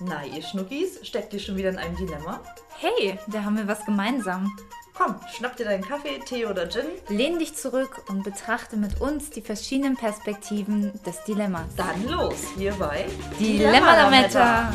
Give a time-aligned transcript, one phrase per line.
[0.00, 2.40] Na, ihr Schnuckis, steckt ihr schon wieder in einem Dilemma?
[2.78, 4.52] Hey, da haben wir was gemeinsam.
[4.92, 6.86] Komm, schnapp dir deinen Kaffee, Tee oder Gin.
[7.08, 11.66] Lehn dich zurück und betrachte mit uns die verschiedenen Perspektiven des Dilemmas.
[11.76, 13.06] Dann los, hier bei
[13.38, 14.72] Dilemma-Lametta.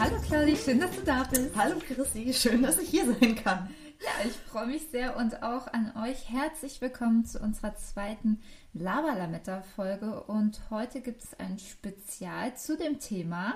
[0.00, 1.50] Hallo Claudi, schön, dass du da bist.
[1.56, 3.72] Hallo Chrissy, schön, dass ich hier sein kann.
[4.20, 8.40] Ich freue mich sehr und auch an euch herzlich willkommen zu unserer zweiten
[8.72, 10.22] Lava-Lametta-Folge.
[10.24, 13.54] Und heute gibt es ein Spezial zu dem Thema.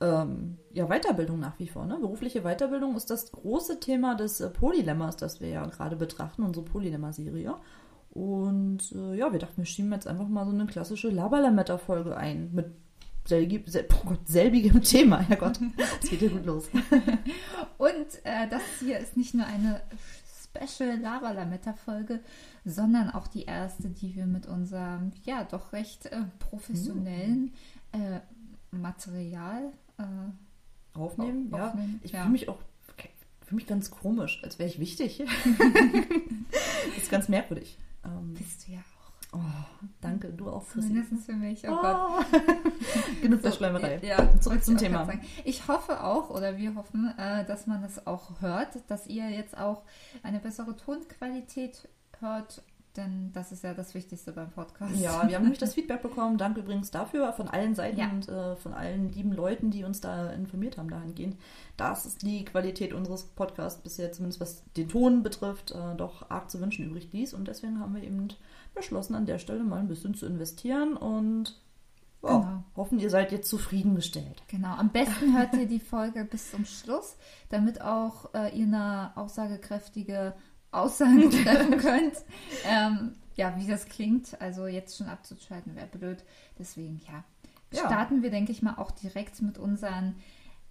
[0.00, 1.86] Ähm, ja, Weiterbildung nach wie vor.
[1.86, 1.98] Ne?
[1.98, 6.64] Berufliche Weiterbildung ist das große Thema des äh, Polylemmas, das wir ja gerade betrachten, unsere
[6.64, 7.54] Polylemma-Serie.
[8.10, 12.50] Und äh, ja, wir dachten, wir schieben jetzt einfach mal so eine klassische Lava-Lametta-Folge ein
[12.54, 12.72] mit
[13.26, 15.20] selgi- sel oh Gott, selbigem Thema.
[15.20, 15.58] Herrgott,
[16.02, 16.68] es geht ja gut los.
[17.78, 19.82] Und äh, das hier ist nicht nur eine
[20.44, 22.20] Special Lava-Lametta-Folge,
[22.64, 27.52] sondern auch die erste, die wir mit unserem, ja, doch recht äh, professionellen
[27.92, 28.20] äh,
[28.70, 31.68] Material äh, Aufnehmen, ja.
[31.68, 32.20] Aufnehmen, Ich ja.
[32.20, 32.58] fühle mich auch
[33.40, 35.18] fühle mich ganz komisch, als wäre ich wichtig.
[35.18, 37.78] das ist ganz merkwürdig.
[38.04, 38.78] Ähm, bist du ja.
[39.34, 39.40] Oh,
[40.00, 40.92] danke, du auch, Chrissy.
[40.92, 41.68] Mindestens für mich.
[41.68, 41.76] Oh.
[41.82, 42.22] Oh.
[43.22, 44.00] Genug der So, Schleimerei.
[44.02, 45.08] Ja, Zurück zum Thema.
[45.44, 49.56] Ich hoffe auch, oder wir hoffen, äh, dass man das auch hört, dass ihr jetzt
[49.56, 49.82] auch
[50.22, 51.88] eine bessere Tonqualität
[52.20, 52.62] hört,
[52.96, 54.94] denn das ist ja das Wichtigste beim Podcast.
[54.96, 56.38] Ja, wir haben nämlich das Feedback bekommen.
[56.38, 58.08] Danke übrigens dafür von allen Seiten Ja.
[58.10, 61.36] und äh, von allen lieben Leuten, die uns da informiert haben dahingehend.
[61.76, 66.50] Das ist die Qualität unseres Podcasts bisher, zumindest was den Ton betrifft, äh, doch arg
[66.50, 67.34] zu wünschen übrig ließ.
[67.34, 68.28] Und deswegen haben wir eben
[68.74, 71.60] beschlossen, an der Stelle mal ein bisschen zu investieren und
[72.22, 72.64] ja, Genau.
[72.76, 74.42] hoffen, ihr seid jetzt zufriedengestellt.
[74.48, 77.16] Genau, am besten hört ihr die Folge bis zum Schluss,
[77.50, 80.32] damit auch äh, ihr eine aussagekräftige
[80.74, 82.14] Aussage treffen könnt.
[82.64, 84.40] Ähm, ja, wie das klingt.
[84.40, 86.24] Also jetzt schon abzuschalten wäre blöd.
[86.58, 87.24] Deswegen, ja.
[87.72, 87.86] Ja.
[87.86, 90.14] Starten wir, denke ich mal, auch direkt mit unseren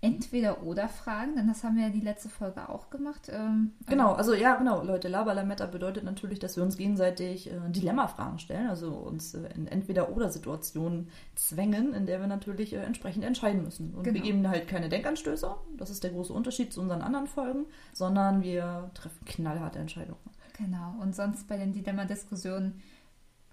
[0.03, 3.29] Entweder-Oder-Fragen, denn das haben wir ja die letzte Folge auch gemacht.
[3.31, 8.39] Ähm, Genau, also ja, genau, Leute, Labalametta bedeutet natürlich, dass wir uns gegenseitig äh, Dilemma-Fragen
[8.39, 13.93] stellen, also uns äh, in Entweder-Oder-Situationen zwängen, in der wir natürlich äh, entsprechend entscheiden müssen.
[13.93, 14.25] Und wir Genau.
[14.25, 18.91] geben halt keine Denkanstöße, das ist der große Unterschied zu unseren anderen Folgen, sondern wir
[18.93, 20.19] treffen knallharte Entscheidungen.
[20.57, 22.81] Genau, und sonst bei den Dilemma-Diskussionen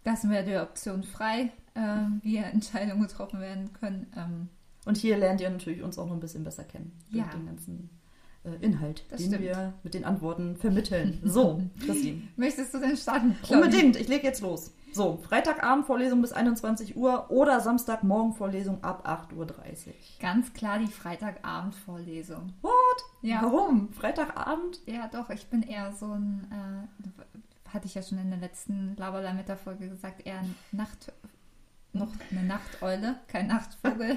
[0.05, 4.07] lassen wir die Option frei, ähm, wie Entscheidungen getroffen werden können.
[4.17, 4.49] Ähm,
[4.87, 7.25] Und hier lernt ihr natürlich uns auch noch ein bisschen besser kennen, Ja.
[7.25, 7.91] durch den ganzen
[8.45, 9.43] äh, Inhalt, Das den stimmt.
[9.45, 11.21] wir mit den Antworten vermitteln.
[11.23, 12.23] So, Christine.
[12.37, 13.37] möchtest du denn starten?
[13.43, 13.67] Claudia?
[13.67, 14.73] Unbedingt, ich lege jetzt los.
[14.93, 19.47] So, Freitagabend Vorlesung bis 21 Uhr oder Samstagmorgen Vorlesung ab 8.30 Uhr.
[20.19, 22.53] Ganz klar die Freitagabend-Vorlesung.
[22.63, 22.73] What?
[23.23, 23.41] Ja.
[23.43, 23.93] Warum?
[23.93, 24.81] Freitagabend?
[24.87, 28.97] Ja, doch, ich bin eher so ein, äh, hatte ich ja schon in der letzten
[28.97, 31.13] Laberlametta-Folge gesagt, eher ein Nacht,
[31.93, 34.17] noch eine Nachteule, kein Nachtvogel.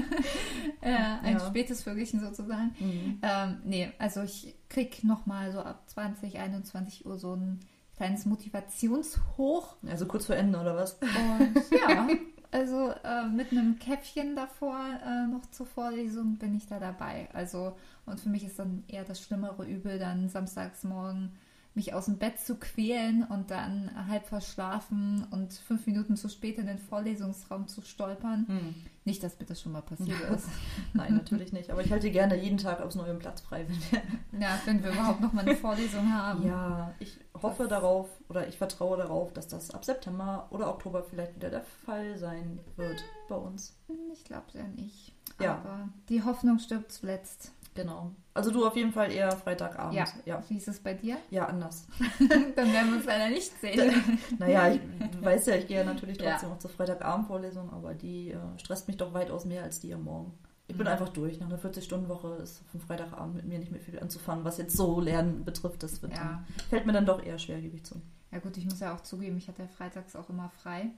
[0.80, 1.46] äh, ein Ja.
[1.46, 2.74] spätes Vögelchen sozusagen.
[3.22, 7.60] Ähm, nee, also ich krieg nochmal so ab 20, 21 Uhr so ein
[7.96, 9.76] kleines Motivationshoch.
[9.86, 10.94] Also kurz vor Ende oder was?
[10.94, 12.08] Und ja,
[12.50, 17.28] also äh, mit einem Käffchen davor äh, noch zur Vorlesung bin ich da dabei.
[17.32, 21.32] Also, und für mich ist dann eher das schlimmere Übel, dann samstags morgen
[21.74, 26.58] mich aus dem Bett zu quälen und dann halb verschlafen und fünf Minuten zu spät
[26.58, 28.46] in den Vorlesungsraum zu stolpern.
[28.48, 28.74] Hm.
[29.04, 30.48] Nicht, dass mir das schon mal passiert ist.
[30.92, 31.70] Nein, natürlich nicht.
[31.70, 33.66] Aber ich halte gerne jeden Tag aufs neue Platz frei.
[33.68, 36.46] Wenn wir Ja, wenn wir überhaupt noch mal eine Vorlesung haben.
[36.46, 41.36] ja, ich hoffe darauf oder ich vertraue darauf, dass das ab September oder Oktober vielleicht
[41.36, 43.76] wieder der Fall sein wird bei uns.
[44.12, 45.12] Ich glaube ja nicht.
[45.40, 45.54] Ja.
[45.54, 47.52] Aber die Hoffnung stirbt zuletzt.
[47.74, 48.12] Genau.
[48.34, 49.94] Also du auf jeden Fall eher Freitagabend.
[49.94, 50.04] Ja.
[50.24, 50.42] ja.
[50.48, 51.18] Wie ist es bei dir?
[51.30, 51.86] Ja, anders.
[52.56, 53.92] Dann werden wir uns leider nicht sehen.
[54.38, 54.80] Naja, ich,
[55.12, 56.32] du weißt ja, ich gehe ja natürlich Ja.
[56.32, 60.04] trotzdem auch zur Freitagabendvorlesung, aber die äh, stresst mich doch weitaus mehr als die am
[60.04, 60.32] Morgen.
[60.68, 60.92] Ich bin Mhm.
[60.92, 61.38] einfach durch.
[61.40, 65.00] Nach einer 40-Stunden-Woche ist vom Freitagabend mit mir nicht mehr viel anzufangen, was jetzt so
[65.00, 65.82] Lernen betrifft.
[65.82, 66.18] Das wird Ja.
[66.24, 68.00] dann, fällt mir dann doch eher schwer, gebe ich zu.
[68.32, 70.90] Ja gut, ich muss ja auch zugeben, ich hatte ja freitags auch immer frei.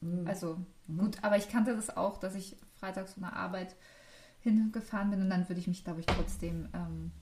[0.00, 0.26] Mhm.
[0.26, 0.98] Also Mhm.
[0.98, 3.76] gut, aber ich kannte das auch, dass ich freitags von der Arbeit
[4.40, 7.12] hingefahren bin und dann würde ich mich, glaube ich, trotzdem ähm,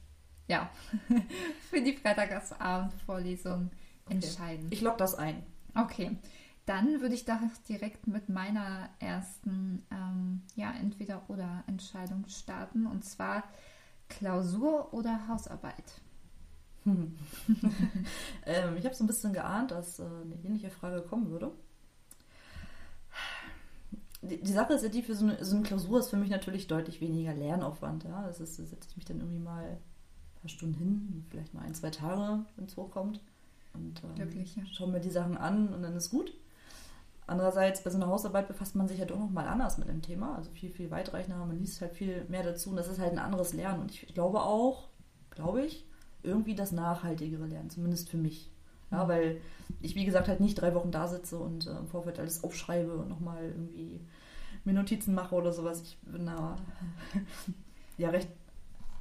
[0.48, 0.70] ja,
[1.70, 3.70] für die Freitagsabendvorlesung
[4.08, 4.68] entscheiden.
[4.70, 5.42] Ich log das ein.
[5.74, 6.16] Okay,
[6.66, 13.44] dann würde ich da direkt mit meiner ersten ähm, ja, Entweder-Oder-Entscheidung starten und zwar
[14.08, 16.00] Klausur oder Hausarbeit.
[16.84, 17.18] Hm.
[18.46, 21.52] ähm, ich habe so ein bisschen geahnt, dass äh, eine ähnliche Frage kommen würde.
[24.26, 26.66] Die, Sache ist ja die, für so eine, so eine Klausur ist für mich natürlich
[26.66, 28.04] deutlich weniger Lernaufwand.
[28.04, 28.26] Ja?
[28.26, 31.62] Das ist, da setze ich mich dann irgendwie mal ein paar Stunden hin, vielleicht mal
[31.62, 33.20] ein, zwei Tage, wenn es hochkommt.
[33.74, 34.62] Und ähm, Glücklich, ja.
[34.72, 36.32] schaue mir die Sachen an und dann ist gut.
[37.26, 40.36] Andererseits, bei so einer Hausarbeit befasst man sich ja doch nochmal anders mit dem Thema,
[40.36, 43.18] also viel, viel weitreichender, man liest halt viel mehr dazu und das ist halt ein
[43.18, 43.82] anderes Lernen.
[43.82, 44.88] Und ich glaube auch,
[45.30, 45.84] glaube ich,
[46.22, 48.52] irgendwie das nachhaltigere Lernen, zumindest für mich.
[48.90, 49.08] Ja, mhm.
[49.08, 49.40] weil
[49.80, 52.94] ich, wie gesagt, halt nicht drei Wochen da sitze und äh, im Vorfeld alles aufschreibe
[52.96, 54.00] und nochmal irgendwie
[54.64, 55.82] mir Notizen mache oder sowas.
[55.82, 56.56] Ich bin da
[57.98, 58.28] ja recht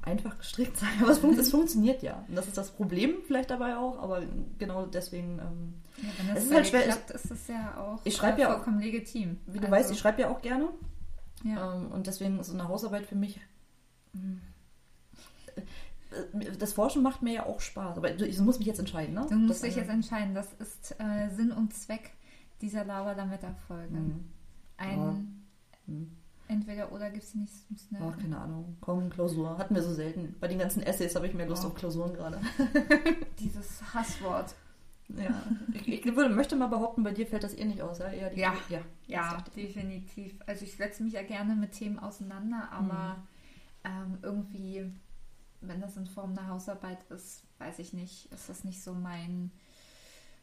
[0.02, 2.24] einfach gestrickt sein, aber es, fun es, funktioniert ja.
[2.28, 4.22] Und das ist das Problem vielleicht dabei auch, aber
[4.58, 5.38] genau deswegen.
[5.38, 6.82] Ähm, ja, wenn das es ist halt schwer.
[6.82, 9.38] Klappt, ist es ja auch ich schreibe ja vollkommen legitim.
[9.46, 10.68] Wie du also, weißt, ich schreibe ja auch gerne.
[11.44, 11.74] Ja.
[11.74, 13.40] Ähm, und deswegen ist so eine Hausarbeit für mich.
[14.14, 14.18] Äh,
[16.58, 19.26] das Forschen macht mir ja auch Spaß, aber ich muss mich jetzt entscheiden, ne?
[19.28, 20.34] Du musst das dich jetzt entscheiden.
[20.34, 22.12] Das ist äh, Sinn und Zweck
[22.60, 23.94] dieser Lava Lametta-Folge.
[23.94, 24.24] Mhm.
[24.76, 24.98] Ein.
[24.98, 25.14] Ja.
[25.86, 26.16] Mhm
[26.48, 27.52] Entweder oder gibt es nicht.
[27.90, 27.98] Ne?
[28.00, 28.76] Ach, keine Ahnung.
[28.80, 29.58] Komm, Klausur.
[29.58, 30.36] Hatten wir so selten.
[30.38, 31.68] Bei den ganzen Essays habe ich mehr Lust oh.
[31.68, 32.40] auf Klausuren gerade.
[33.40, 34.54] Dieses Hasswort.
[35.08, 35.42] Ja,
[35.84, 37.98] ich, würde, möchte mal behaupten, bei dir fällt das eh nicht aus.
[37.98, 40.36] Ja, ja, ja, ja, ja definitiv.
[40.46, 43.16] Also ich setze mich ja gerne mit Themen auseinander, aber
[43.84, 43.90] mhm.
[44.14, 44.90] ähm, irgendwie,
[45.60, 49.50] wenn das in Form einer Hausarbeit ist, weiß ich nicht, ist das nicht so mein,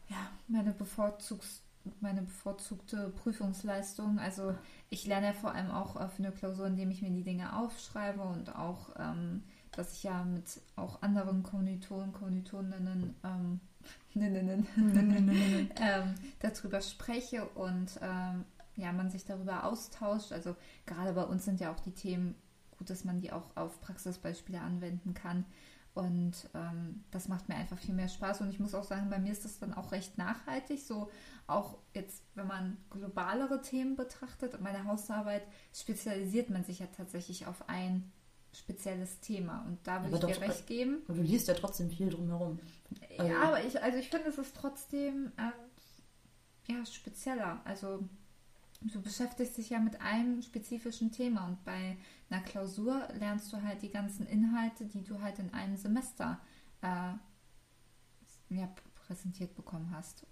[0.08, 0.16] ja,
[0.48, 1.64] meine Bevorzugs
[2.00, 4.18] meine bevorzugte Prüfungsleistung.
[4.18, 4.54] Also
[4.90, 7.56] ich lerne ja vor allem auch äh, für eine Klausur, indem ich mir die Dinge
[7.56, 10.44] aufschreibe und auch, ähm, dass ich ja mit
[10.76, 13.60] auch anderen Kommilitonen, Kommilitoninnen ähm,
[14.14, 14.66] ähm,
[16.40, 18.44] darüber spreche und ähm,
[18.76, 20.32] ja, man sich darüber austauscht.
[20.32, 20.56] Also
[20.86, 22.34] gerade bei uns sind ja auch die Themen
[22.84, 25.44] gut, dass man die auch auf Praxisbeispiele anwenden kann.
[25.94, 28.40] Und ähm, das macht mir einfach viel mehr Spaß.
[28.40, 30.80] Und ich muss auch sagen, bei mir ist das dann auch recht nachhaltig.
[30.80, 31.08] So
[31.46, 35.42] auch jetzt, wenn man globalere Themen betrachtet, meine Hausarbeit
[35.72, 38.10] spezialisiert man sich ja tatsächlich auf ein
[38.52, 39.64] spezielles Thema.
[39.66, 40.98] Und da würde ich doch, dir recht geben.
[41.06, 42.58] Und du liest ja trotzdem viel drumherum.
[43.18, 47.60] Also, ja, aber ich, also ich finde, es ist trotzdem äh, ja, spezieller.
[47.64, 48.00] Also
[48.92, 51.96] du beschäftigst dich ja mit einem spezifischen Thema und bei
[52.28, 56.38] einer Klausur lernst du halt die ganzen Inhalte, die du halt in einem Semester
[56.82, 57.14] äh,
[58.50, 58.68] ja,
[59.06, 60.26] präsentiert bekommen hast.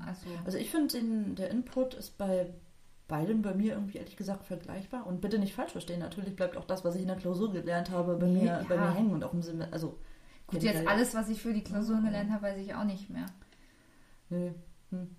[0.00, 2.52] Also, also ich finde, der Input ist bei
[3.06, 5.06] beidem bei mir irgendwie ehrlich gesagt vergleichbar.
[5.06, 7.90] Und bitte nicht falsch verstehen, natürlich bleibt auch das, was ich in der Klausur gelernt
[7.90, 8.62] habe, bei, nee, mir, ja.
[8.68, 9.72] bei mir hängen und auch im Semester.
[9.72, 9.98] Also,
[10.46, 13.26] Gut, jetzt alles, was ich für die Klausur gelernt habe, weiß ich auch nicht mehr.
[14.30, 14.52] Nee.
[14.90, 15.16] Hm.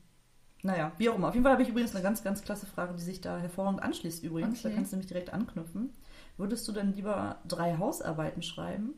[0.65, 1.27] Naja, wie auch immer.
[1.27, 3.83] Auf jeden Fall habe ich übrigens eine ganz, ganz klasse Frage, die sich da hervorragend
[3.83, 4.61] anschließt übrigens.
[4.61, 4.69] Okay.
[4.69, 5.93] Da kannst du nämlich direkt anknüpfen.
[6.37, 8.95] Würdest du denn lieber drei Hausarbeiten schreiben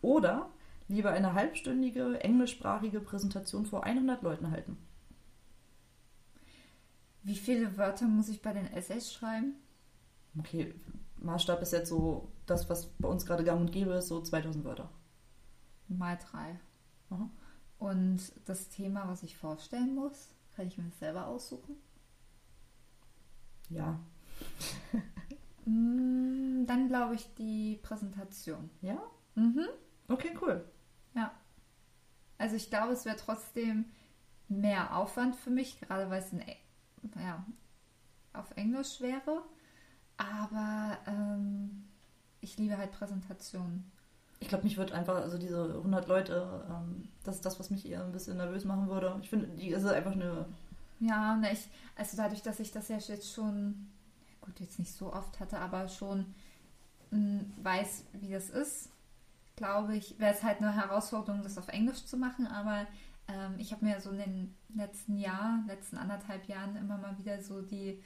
[0.00, 0.48] oder
[0.86, 4.78] lieber eine halbstündige englischsprachige Präsentation vor 100 Leuten halten?
[7.24, 9.56] Wie viele Wörter muss ich bei den Essays schreiben?
[10.38, 10.72] Okay,
[11.16, 14.64] Maßstab ist jetzt so das, was bei uns gerade gang und gäbe ist, so 2000
[14.64, 14.88] Wörter.
[15.88, 16.60] Mal drei.
[17.10, 17.28] Aha.
[17.80, 21.76] Und das Thema, was ich vorstellen muss, kann ich mir selber aussuchen?
[23.70, 24.00] Ja.
[25.64, 28.70] Mm, dann glaube ich die Präsentation.
[28.80, 28.98] Ja?
[29.34, 29.66] Mhm.
[30.08, 30.64] Okay, cool.
[31.12, 31.30] Ja.
[32.38, 33.84] Also ich glaube, es wäre trotzdem
[34.48, 36.42] mehr Aufwand für mich, gerade weil es in
[37.22, 37.44] ja,
[38.32, 39.44] auf Englisch wäre.
[40.16, 41.86] Aber ähm,
[42.40, 43.92] ich liebe halt Präsentationen.
[44.40, 47.88] Ich glaube, mich wird einfach, also diese 100 Leute, ähm, das ist das, was mich
[47.88, 49.18] eher ein bisschen nervös machen würde.
[49.22, 50.46] Ich finde, die ist einfach eine.
[51.00, 53.88] Ja, ne, ich, also dadurch, dass ich das ja jetzt schon,
[54.40, 56.34] gut, jetzt nicht so oft hatte, aber schon
[57.10, 58.90] mh, hm, weiß, wie das ist,
[59.56, 62.86] glaube ich, wäre es halt eine Herausforderung, das auf Englisch zu machen, aber
[63.28, 67.42] ähm, ich habe mir so in den letzten Jahr, letzten anderthalb Jahren immer mal wieder
[67.42, 68.00] so die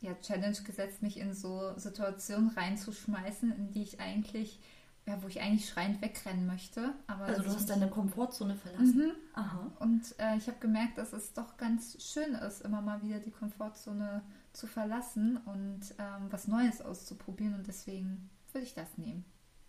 [0.00, 4.58] ja, Challenge gesetzt, mich in so Situationen reinzuschmeißen, in die ich eigentlich,
[5.06, 6.94] ja, wo ich eigentlich schreiend wegrennen möchte.
[7.06, 9.06] Aber also du hast deine Komfortzone verlassen.
[9.06, 9.12] Mhm.
[9.34, 9.72] Aha.
[9.80, 13.32] Und äh, ich habe gemerkt, dass es doch ganz schön ist, immer mal wieder die
[13.32, 17.54] Komfortzone zu verlassen und ähm, was Neues auszuprobieren.
[17.54, 19.24] Und deswegen würde ich das nehmen.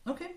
[0.05, 0.29] Okay.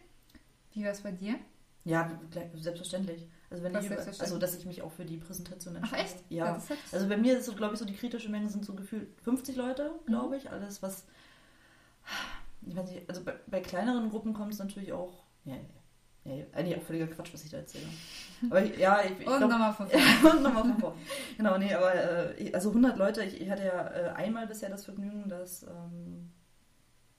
[0.72, 1.36] Wie war es bei dir?
[1.84, 2.18] Ja,
[2.54, 3.28] selbstverständlich.
[3.48, 6.02] Also wenn ich über, also dass ich mich auch für die Präsentation entscheide.
[6.02, 6.24] Ach echt?
[6.30, 6.56] Ja.
[6.56, 9.08] ja also bei mir ist so, glaube ich, so die kritische Menge sind so gefühlt
[9.22, 10.40] 50 Leute, glaube mhm.
[10.40, 10.50] ich.
[10.50, 11.04] Alles, was
[12.66, 15.24] ich weiß nicht, also bei, bei kleineren Gruppen kommt es natürlich auch.
[15.44, 15.54] Ja,
[16.24, 17.86] ja, ja, eigentlich auch völliger Quatsch, was ich da erzähle.
[18.50, 19.86] Aber ja, ich, ich Und nochmal von
[20.20, 20.36] vorne.
[20.36, 20.96] und nochmal von vorne.
[21.36, 24.84] Genau, nee, aber äh, also 100 Leute, ich, ich hatte ja äh, einmal bisher das
[24.84, 26.32] Vergnügen, dass ähm,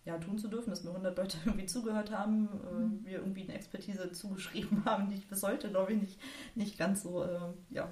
[0.03, 3.03] ja, tun zu dürfen, dass mir 100 Leute irgendwie zugehört haben, äh, mhm.
[3.03, 6.19] mir irgendwie eine Expertise zugeschrieben haben, die ich bis heute, glaube ich, nicht,
[6.55, 7.39] nicht ganz so äh,
[7.69, 7.89] ja,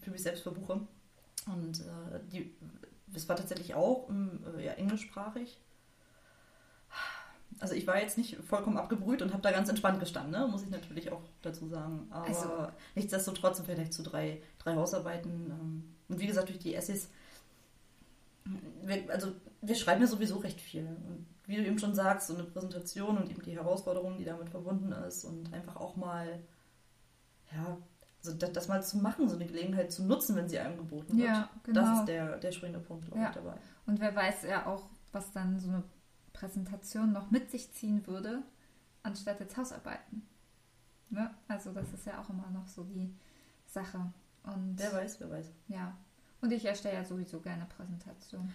[0.00, 0.80] für mich selbst verbuche.
[1.46, 2.54] Und äh, die,
[3.06, 4.08] das war tatsächlich auch
[4.56, 5.58] äh, ja, englischsprachig.
[7.60, 10.46] Also ich war jetzt nicht vollkommen abgebrüht und habe da ganz entspannt gestanden, ne?
[10.48, 12.06] muss ich natürlich auch dazu sagen.
[12.10, 12.48] Aber also,
[12.94, 15.50] nichtsdestotrotz vielleicht zu drei, drei Hausarbeiten.
[15.50, 17.08] Ähm, und wie gesagt, durch die Essays
[18.82, 19.32] wir, also
[19.62, 20.86] wir schreiben ja sowieso recht viel.
[20.86, 24.50] Und wie du eben schon sagst, so eine Präsentation und eben die Herausforderung, die damit
[24.50, 26.40] verbunden ist und einfach auch mal,
[27.52, 27.78] ja,
[28.18, 31.16] also das, das mal zu machen, so eine Gelegenheit zu nutzen, wenn sie einem geboten
[31.18, 31.28] wird.
[31.28, 31.80] Ja, genau.
[31.80, 33.28] Das ist der, der springende Punkt, glaube Ja.
[33.28, 33.54] ich, dabei.
[33.86, 35.82] Und wer weiß ja auch, was dann so eine
[36.34, 38.42] Präsentation noch mit sich ziehen würde,
[39.02, 40.26] anstatt jetzt Hausarbeiten.
[41.08, 41.34] Ne?
[41.48, 43.14] Also das ist ja auch immer noch so die
[43.66, 44.12] Sache.
[44.42, 45.46] Und Wer weiß, wer weiß.
[45.68, 45.96] ja.
[46.42, 48.52] Und ich erstelle ja sowieso gerne Präsentationen.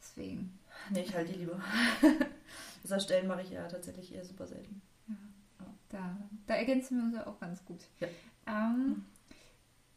[0.00, 0.58] Deswegen.
[0.88, 1.60] Nee, ich halte die lieber.
[2.82, 4.80] das Erstellen mache ich ja tatsächlich eher super selten.
[5.90, 7.80] Da, da ergänzen wir uns ja auch ganz gut.
[7.98, 8.08] Ja.
[8.46, 9.04] Ähm,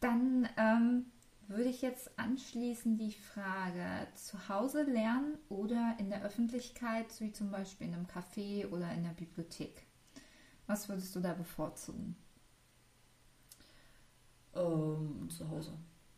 [0.01, 1.05] dann ähm,
[1.53, 7.51] würde ich jetzt anschließen die Frage, zu Hause lernen oder in der Öffentlichkeit, wie zum
[7.51, 9.85] Beispiel in einem Café oder in der Bibliothek.
[10.67, 12.15] Was würdest du da bevorzugen?
[14.55, 15.73] Ähm, zu Hause.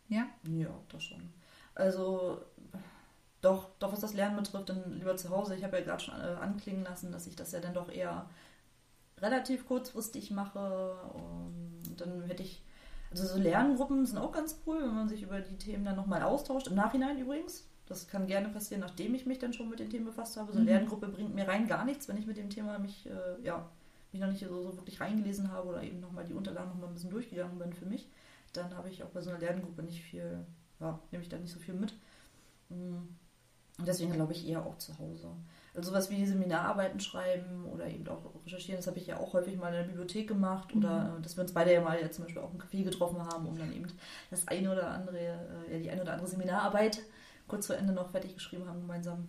[0.09, 0.27] Ja?
[0.43, 1.33] Ja, das schon.
[1.73, 2.41] Also,
[3.41, 5.55] doch, doch, was das Lernen betrifft, dann lieber zu Hause.
[5.55, 8.29] Ich habe ja gerade schon äh, anklingen lassen, dass ich das ja dann doch eher
[9.19, 10.95] relativ kurzfristig mache.
[11.13, 12.63] Und dann hätte ich,
[13.21, 16.21] also so Lerngruppen sind auch ganz cool, wenn man sich über die Themen dann nochmal
[16.23, 16.67] austauscht.
[16.67, 17.67] Im Nachhinein übrigens.
[17.87, 20.51] Das kann gerne passieren, nachdem ich mich dann schon mit den Themen befasst habe.
[20.51, 20.67] So eine Mhm.
[20.67, 23.69] Lerngruppe bringt mir rein gar nichts, wenn ich mit dem Thema mich, äh, ja,
[24.11, 26.93] mich noch nicht so, so wirklich reingelesen habe oder eben nochmal die Unterlagen nochmal ein
[26.93, 28.09] bisschen durchgegangen bin für mich.
[28.53, 30.45] Dann habe ich auch bei so einer Lerngruppe nicht viel,
[30.79, 31.93] ja, nehme ich da nicht so viel mit.
[32.69, 33.03] Mm.
[33.77, 35.29] Und deswegen glaube ich eher auch zu Hause.
[35.73, 39.57] Also sowas wie Seminararbeiten schreiben oder eben auch recherchieren, das habe ich ja auch häufig
[39.57, 42.23] mal in der Bibliothek gemacht oder äh, dass wir uns beide ja mal ja zum
[42.23, 43.87] Beispiel auch im Café getroffen haben, um dann eben
[44.29, 47.01] das eine oder andere, äh, ja die eine oder andere Seminararbeit
[47.47, 49.27] kurz vor Ende noch fertig geschrieben haben gemeinsam.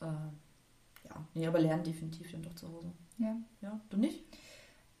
[0.00, 0.06] Äh,
[1.08, 2.92] ja, nee, aber lernen definitiv dann doch zu Hause.
[3.18, 3.36] Ja.
[3.60, 4.24] Ja, du nicht?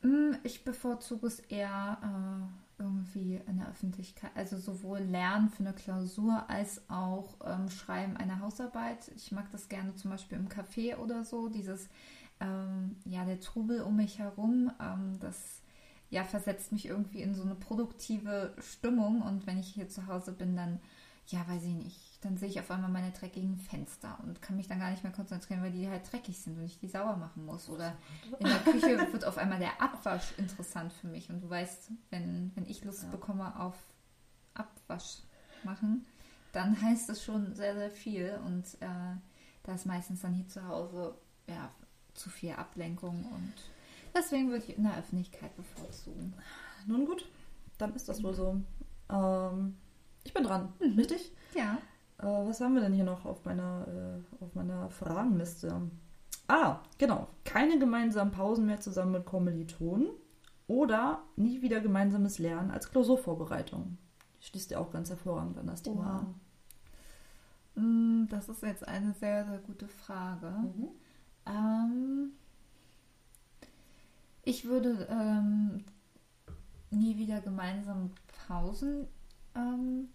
[0.02, 4.30] Mm, Ich bevorzuge es eher äh, irgendwie in der Öffentlichkeit.
[4.34, 9.10] Also sowohl Lernen für eine Klausur als auch ähm, Schreiben einer Hausarbeit.
[9.16, 11.48] Ich mag das gerne zum Beispiel im Café oder so.
[11.48, 11.88] Dieses,
[12.40, 15.62] ähm, ja, der Trubel um mich herum, ähm, das
[16.10, 19.22] ja, versetzt mich irgendwie in so eine produktive Stimmung.
[19.22, 20.80] Und wenn ich hier zu Hause bin, dann,
[21.28, 24.66] ja, weiß ich nicht, dann sehe ich auf einmal meine dreckigen Fenster und kann mich
[24.68, 27.44] dann gar nicht mehr konzentrieren, weil die halt dreckig sind und ich die sauber machen
[27.44, 27.68] muss.
[27.68, 27.96] Oder
[28.38, 31.28] in der Küche wird auf einmal der Abwasch interessant für mich.
[31.30, 33.10] Und du weißt, wenn, wenn ich Lust Ja.
[33.10, 33.74] bekomme auf
[34.54, 35.18] Abwasch
[35.62, 36.04] machen,
[36.52, 38.38] dann heißt das schon sehr, sehr viel.
[38.46, 39.16] Und äh,
[39.64, 41.14] da ist meistens dann hier zu Hause
[41.46, 41.70] ja,
[42.14, 43.24] zu viel Ablenkung.
[43.26, 43.54] Und
[44.14, 46.34] deswegen würde ich in der Öffentlichkeit bevorzugen.
[46.86, 47.26] Nun gut,
[47.78, 48.60] dann ist das wohl so.
[49.10, 49.76] Ähm,
[50.22, 50.98] ich bin dran, Mhm.
[50.98, 51.32] richtig?
[51.54, 51.78] Ja.
[52.18, 55.82] Äh, was haben wir denn hier noch auf meiner, äh, auf meiner Fragenliste?
[56.48, 57.28] Ah, genau.
[57.44, 60.08] Keine gemeinsamen Pausen mehr zusammen mit Kommilitonen
[60.66, 63.98] oder nie wieder gemeinsames Lernen als Klausurvorbereitung.
[64.40, 66.18] Schließt ja auch ganz hervorragend an das Thema Oha.
[67.76, 68.22] an.
[68.24, 70.50] Mm, Das ist jetzt eine sehr, sehr gute Frage.
[70.50, 70.88] Mhm.
[71.46, 72.32] Ähm,
[74.42, 75.84] ich würde ähm,
[76.90, 78.10] nie wieder gemeinsam
[78.46, 79.06] Pausen
[79.54, 80.08] ähm,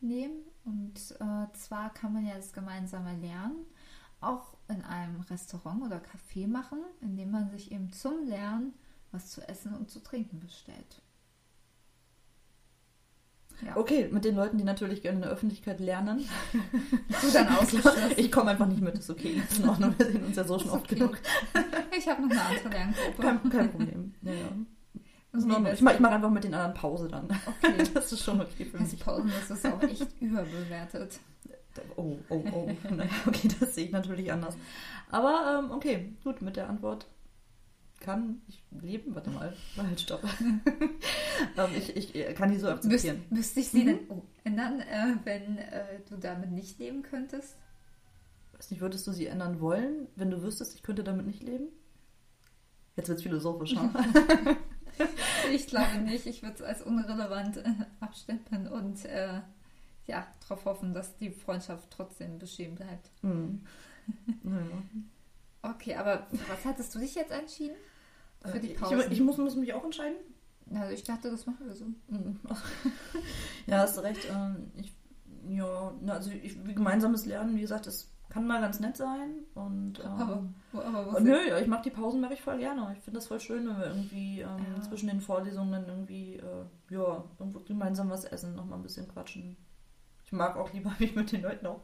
[0.00, 0.44] nehmen.
[0.66, 3.64] Und äh, zwar kann man ja das gemeinsame Lernen
[4.20, 8.74] auch in einem Restaurant oder Café machen, indem man sich eben zum Lernen
[9.12, 11.02] was zu essen und zu trinken bestellt.
[13.64, 13.76] Ja.
[13.76, 16.28] Okay, mit den Leuten, die natürlich gerne in der Öffentlichkeit lernen.
[17.22, 18.12] Du dann ausgeschlossen.
[18.16, 19.40] Ich komme einfach nicht mit, ist okay.
[19.48, 20.96] Ist in Ordnung, wir sehen uns ja so schon oft okay.
[20.96, 21.18] genug.
[21.96, 23.22] Ich habe noch eine andere Lerngruppe.
[23.22, 24.14] Kein, kein Problem.
[24.20, 24.48] Ja, ja.
[25.36, 25.70] Und Ist in Ordnung.
[25.70, 27.24] wie Ich mache mach einfach mit den anderen Pause dann.
[27.46, 27.84] Okay.
[27.94, 29.04] Das ist schon okay für Also mich.
[29.04, 31.18] Pausen, das ist auch echt überbewertet.
[31.96, 32.70] Oh, oh, oh.
[32.90, 34.56] Naja, okay, das sehe ich natürlich anders.
[35.10, 37.06] Aber ähm, okay, gut, mit der Antwort
[38.00, 39.14] kann ich leben.
[39.14, 40.22] Warte mal, halt, stopp.
[40.40, 43.24] ähm, ich, ich kann die so akzeptieren.
[43.30, 43.86] müsste ich sie Mhm.
[43.86, 47.56] denn oh, ändern, äh, wenn äh, du damit nicht leben könntest?
[48.54, 51.66] Weiß nicht, würdest du sie ändern wollen, wenn du wüsstest, ich könnte damit nicht leben?
[52.96, 53.90] Jetzt wird es philosophisch, ne?
[55.52, 56.26] Ich glaube nicht.
[56.26, 57.64] Ich würde es als unrelevant äh,
[58.00, 59.40] abstempeln und äh,
[60.06, 63.10] ja, darauf hoffen, dass die Freundschaft trotzdem bestehen bleibt.
[63.22, 63.62] Hm.
[64.44, 64.82] Naja.
[65.62, 67.74] Okay, aber für was hattest du dich jetzt entschieden?
[68.44, 69.00] Für die Äh, Pausen?
[69.00, 70.16] Ich, ich muss, muss mich auch entscheiden.
[70.72, 71.86] also ich dachte, das machen wir so.
[72.08, 72.38] Mhm.
[73.66, 74.20] ja, hast du recht.
[74.30, 74.94] ähm, Ich,
[75.48, 79.44] ja, also ich, gemeinsames Lernen, wie gesagt, das kann mal ganz nett sein.
[79.54, 82.94] Und, ähm, Aber, aber Oh, nö, ja, ich mag die Pausen, mache ich voll gerne.
[82.96, 84.82] Ich finde das voll schön, wenn wir irgendwie ähm, Ja.
[84.82, 89.56] zwischen den Vorlesungen irgendwie, äh, ja, irgendwo gemeinsam was essen, nochmal ein bisschen quatschen.
[90.24, 91.80] Ich mag auch lieber mich mit den Leuten auch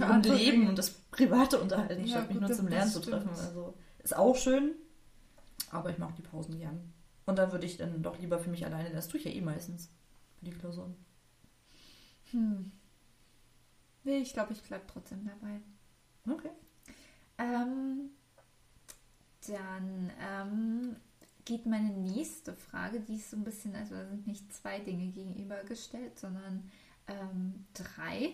[0.00, 3.22] andere Leben und das Private unterhalten, Ja, statt mich gut, nur zum Lernen zu stimmt.
[3.24, 3.30] treffen.
[3.40, 4.72] Also ist auch schön,
[5.70, 6.92] aber ich mag die Pausen gern.
[7.26, 9.40] Und dann würde ich dann doch lieber für mich alleine, das tue ich ja eh
[9.42, 9.90] meistens
[10.38, 10.94] für die Klausuren.
[12.30, 12.72] Hm.
[14.08, 15.60] Nee, ich glaube, ich bleibe trotzdem dabei.
[16.26, 16.48] Okay.
[17.36, 18.08] Ähm,
[19.46, 20.96] dann ähm,
[21.44, 25.08] geht meine nächste Frage, die ist so ein bisschen, also da sind nicht zwei Dinge
[25.08, 26.70] gegenübergestellt, sondern
[27.06, 28.32] ähm, drei.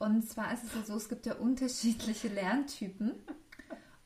[0.00, 3.12] Und zwar ist es ja so, es gibt ja unterschiedliche Lerntypen,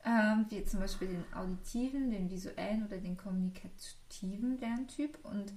[0.05, 5.17] ähm, wie zum Beispiel den auditiven, den visuellen oder den kommunikativen Lerntyp.
[5.25, 5.51] Und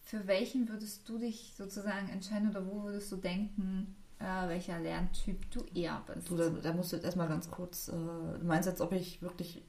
[0.00, 5.50] für welchen würdest du dich sozusagen entscheiden oder wo würdest du denken, äh, welcher Lerntyp
[5.50, 6.28] du eher bist?
[6.28, 9.22] Du, da, da musst du jetzt erstmal ganz kurz, äh, du meinst jetzt, ob ich
[9.22, 9.62] wirklich,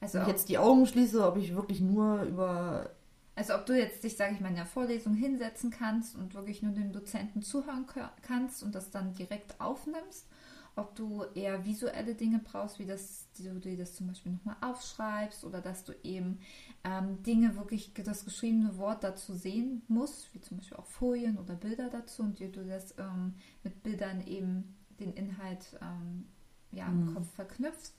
[0.00, 2.90] Also wenn ich ob, jetzt die Augen schließe, ob ich wirklich nur über,
[3.34, 6.62] also ob du jetzt dich, sage ich mal, in der Vorlesung hinsetzen kannst und wirklich
[6.62, 10.26] nur dem Dozenten zuhören ka- kannst und das dann direkt aufnimmst,
[10.74, 15.44] ob du eher visuelle Dinge brauchst, wie das, du dir das zum Beispiel nochmal aufschreibst
[15.44, 16.38] oder dass du eben
[16.84, 21.54] ähm, Dinge wirklich, das geschriebene Wort dazu sehen musst, wie zum Beispiel auch Folien oder
[21.54, 26.26] Bilder dazu und dir du das ähm, mit Bildern eben den Inhalt ähm,
[26.70, 27.14] ja, im Mhm.
[27.14, 27.94] Kopf verknüpfst.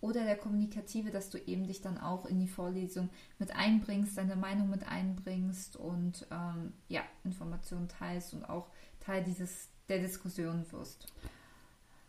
[0.00, 3.08] Oder der Kommunikative, dass du eben dich dann auch in die Vorlesung
[3.40, 8.68] mit einbringst, deine Meinung mit einbringst und ähm, ja, Informationen teilst und auch
[9.00, 11.12] Teil dieses der Diskussion wirst.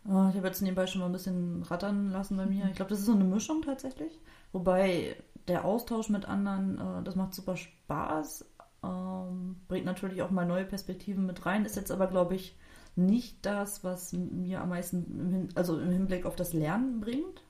[0.06, 2.66] Äh, ich habe jetzt nebenbei schon mal ein bisschen rattern lassen bei mir.
[2.66, 4.18] Ich glaube, das ist so eine Mischung tatsächlich.
[4.52, 5.16] Wobei
[5.48, 8.44] der Austausch mit anderen, äh, das macht super Spaß,
[8.82, 12.56] ähm, bringt natürlich auch mal neue Perspektiven mit rein, ist jetzt aber, glaube ich,
[12.96, 17.42] nicht das, was mir am meisten, also im Hinblick auf das Lernen bringt.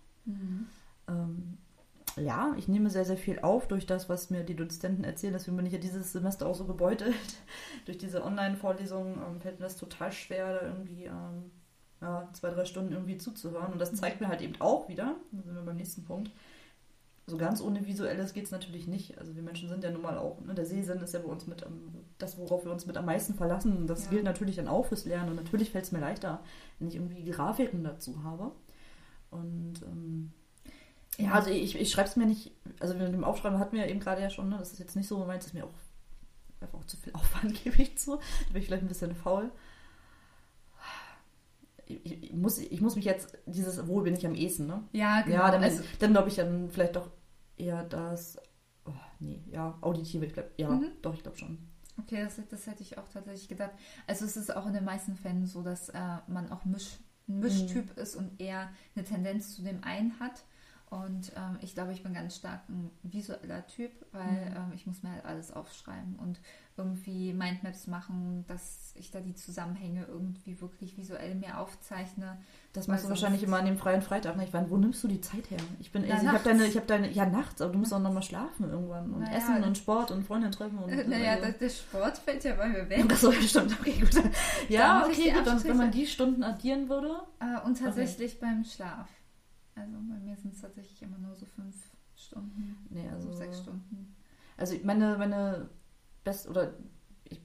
[1.09, 1.59] Ähm,
[2.17, 5.33] ja, ich nehme sehr, sehr viel auf durch das, was mir die Dozenten erzählen.
[5.33, 7.15] Deswegen bin ich ja dieses Semester auch so gebeutelt.
[7.87, 11.51] durch diese Online-Vorlesungen ähm, fällt mir das total schwer, da irgendwie ähm,
[12.01, 13.73] ja, zwei, drei Stunden irgendwie zuzuhören.
[13.73, 16.31] Und das zeigt mir halt eben auch wieder, da sind wir beim nächsten Punkt,
[17.27, 19.17] so ganz ohne Visuelles geht es natürlich nicht.
[19.19, 21.47] Also wir Menschen sind ja nun mal auch, ne, der Sehsinn ist ja bei uns
[21.47, 23.77] mit am- das, worauf wir uns mit am meisten verlassen.
[23.77, 24.11] Und das Ja.
[24.11, 25.31] gilt natürlich dann auch fürs Lernen.
[25.31, 26.41] Und natürlich fällt es mir leichter,
[26.79, 28.51] wenn ich irgendwie Grafiken dazu habe.
[29.31, 30.33] Und ähm,
[31.19, 33.91] ja, also ich, ich schreibe es mir nicht, also mit dem Aufschreiben hatten wir ja
[33.91, 35.75] eben gerade ja schon, ne, das ist jetzt nicht so, meins ist mir auch
[36.61, 38.17] einfach auch zu viel Aufwand, gebe ich zu.
[38.17, 39.53] Da bin ich vielleicht ein bisschen faul.
[42.05, 44.83] Ich, ich, muss, ich muss mich jetzt, dieses Wohl bin ich am ehesten, ne?
[44.93, 45.37] Ja, genau.
[45.37, 47.11] Ja, dann, also, dann glaube ich dann vielleicht doch
[47.57, 48.39] eher das,
[48.87, 50.91] oh, nee, ja, auditive, ich glaube, ja, Mhm.
[51.03, 51.59] doch, ich glaube schon.
[51.99, 53.73] okay, das, das hätte ich auch tatsächlich gedacht.
[54.07, 55.99] Also es ist auch in den meisten Fällen so, dass äh,
[56.29, 56.99] man auch Misch,
[57.29, 60.45] ein Mischtyp ist und eher eine Tendenz zu dem einen hat.
[60.89, 64.57] Und ähm, ich glaube, ich bin ganz stark ein visueller Typ, weil Mhm.
[64.57, 66.41] ähm, ich muss mir halt alles aufschreiben und
[66.81, 72.39] irgendwie Mindmaps machen, dass ich da die Zusammenhänge irgendwie wirklich visuell mir aufzeichne.
[72.73, 74.37] Das machst du wahrscheinlich immer an dem freien Freitag.
[74.37, 74.45] Ne?
[74.45, 75.59] Ich meine, wo nimmst du die Zeit her?
[75.79, 77.93] Ich bin, Ja, also, ich habe deine, ich habe deine, ja nachts, aber du musst
[77.93, 80.91] auch nochmal schlafen irgendwann und Naja, essen und Sport und Freundin treffen und.
[81.09, 83.05] Naja, also- der, der Sport fällt ja bei mir weg.
[83.11, 84.23] Ach so, stimmt, okay, gut.
[84.69, 87.11] Ja, okay, gut, dann, wenn man die Stunden addieren würde.
[87.41, 89.09] Äh, und tatsächlich beim Schlaf.
[89.75, 91.75] Also bei mir sind es tatsächlich immer nur so fünf
[92.17, 93.39] Stunden, Nee, also also.
[93.39, 94.15] sechs Stunden.
[94.57, 95.71] Also meine, meine
[96.25, 96.75] best oder
[97.25, 97.41] ich,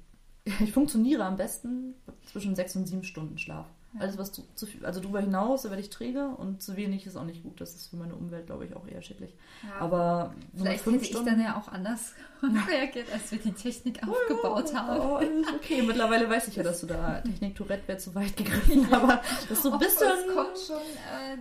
[0.59, 3.67] ich funktioniere am besten zwischen sechs und sieben Stunden Schlaf.
[3.95, 4.01] Ja.
[4.01, 7.15] Alles, was zu, zu viel, also darüber hinaus, werde ich träge und zu wenig ist
[7.15, 7.59] auch nicht gut.
[7.61, 9.33] Das ist für meine Umwelt, glaube ich, auch eher schädlich.
[9.63, 12.13] Ja, Aber vielleicht hätte ich dann ja auch anders
[12.69, 14.99] reagiert, als wir die Technik aufgebaut haben.
[14.99, 15.81] Oh, okay.
[15.81, 19.61] Mittlerweile weiß ich ja, dass du da Technik Tourette wäre zu weit gegriffen, aber dass
[19.61, 20.35] du ein Obwohl, bisschen.
[20.35, 21.37] Kommt schon äh,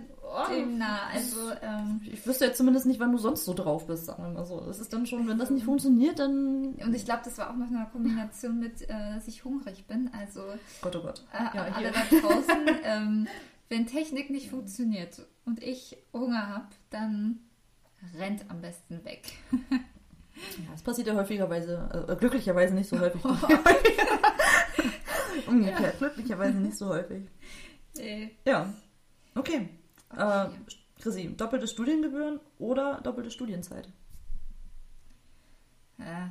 [0.49, 0.99] dem nah.
[1.13, 4.29] Also ähm, Ich wüsste jetzt zumindest nicht, wann du sonst so drauf bist, sagen wir
[4.31, 4.59] mal so.
[4.61, 6.73] Das ist dann schon, wenn das nicht funktioniert, dann.
[6.83, 10.09] und ich glaube, das war auch noch eine Kombination mit, äh, dass ich hungrig bin.
[10.19, 10.41] Also
[10.81, 11.23] Gott, oh Gott.
[11.33, 11.91] äh, Ja, alle hier.
[11.91, 12.44] da draußen,
[12.83, 13.27] ähm,
[13.69, 17.39] wenn Technik nicht funktioniert und ich Hunger habe, dann
[18.17, 19.33] rennt am besten weg.
[19.71, 23.23] Ja, das passiert ja häufigerweise, äh, glücklicherweise nicht so häufig.
[25.47, 27.23] Umgekehrt, glücklicherweise nicht so häufig.
[27.97, 28.71] Äh, Ja,
[29.35, 29.69] okay.
[30.15, 30.49] Äh, okay.
[30.99, 33.87] Chrissy, doppelte Studiengebühren oder doppelte Studienzeit?
[35.99, 36.27] Äh,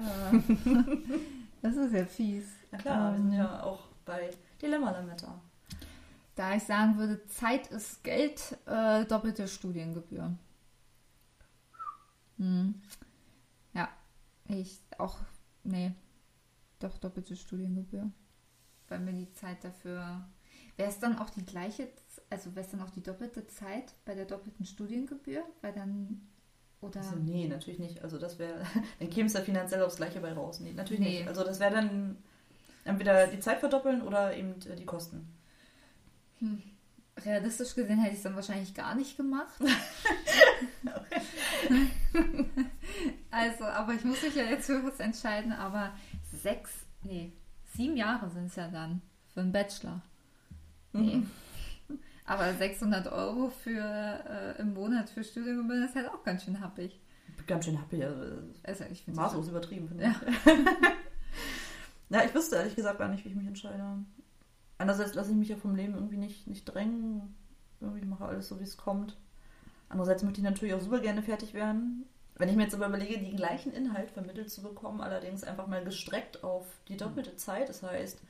[0.00, 0.38] äh,
[1.62, 2.44] das ist ja fies.
[2.78, 4.30] Klar, wir sind Ähm, ja auch bei
[4.66, 5.40] Dilemma Lametta.
[6.34, 10.36] Da ich sagen würde, Zeit ist Geld, äh, doppelte Studiengebühr.
[12.38, 12.74] Hm.
[13.72, 13.88] Ja,
[14.48, 15.16] ich auch,
[15.64, 15.92] nee,
[16.78, 18.10] doch doppelte Studiengebühr.
[18.88, 20.26] Weil mir die Zeit dafür,
[20.76, 21.88] wäre es dann auch die gleiche,
[22.28, 25.42] also wäre es dann auch die doppelte Zeit bei der doppelten Studiengebühr?
[25.62, 26.28] Weil dann,
[26.82, 28.02] oder, Also, nee, natürlich nicht.
[28.02, 28.60] Also das wäre,
[28.98, 30.60] dann käme es ja finanziell aufs Gleiche bei raus.
[30.60, 31.18] Nee, natürlich Nee.
[31.20, 31.28] nicht.
[31.28, 32.18] Also das wäre dann
[32.86, 35.28] entweder die Zeit verdoppeln oder eben äh, die Kosten.
[36.38, 36.62] hm,
[37.24, 39.54] realistisch gesehen hätte ich es dann wahrscheinlich gar nicht gemacht.
[43.30, 45.92] also, aber ich muss mich ja jetzt für was entscheiden, aber
[46.42, 46.70] sechs,
[47.02, 47.32] nee,
[47.74, 50.02] sieben Jahre sind es ja dann für einen Bachelor.
[50.92, 51.02] Mhm.
[51.02, 51.22] Nee.
[52.28, 57.00] Aber 600 Euro für äh, im Monat für Studiengebühren ist halt auch ganz schön happig.
[57.46, 58.02] Ganz schön happy.
[58.02, 58.24] Also,
[58.64, 60.14] Also ich finde maßlos übertrieben, finde Ja.
[60.26, 60.36] ich.
[62.10, 63.98] ja, ich wüsste ehrlich gesagt gar nicht, wie ich mich entscheide.
[64.78, 67.34] Einerseits lasse ich mich ja vom Leben irgendwie nicht, nicht drängen.
[67.80, 69.16] Irgendwie mache alles so, wie es kommt.
[69.88, 72.06] Andererseits möchte ich natürlich auch super gerne fertig werden.
[72.36, 75.82] Wenn ich mir jetzt aber überlege, den gleichen Inhalt vermittelt zu bekommen, allerdings einfach mal
[75.82, 78.20] gestreckt auf die doppelte Zeit, das heißt,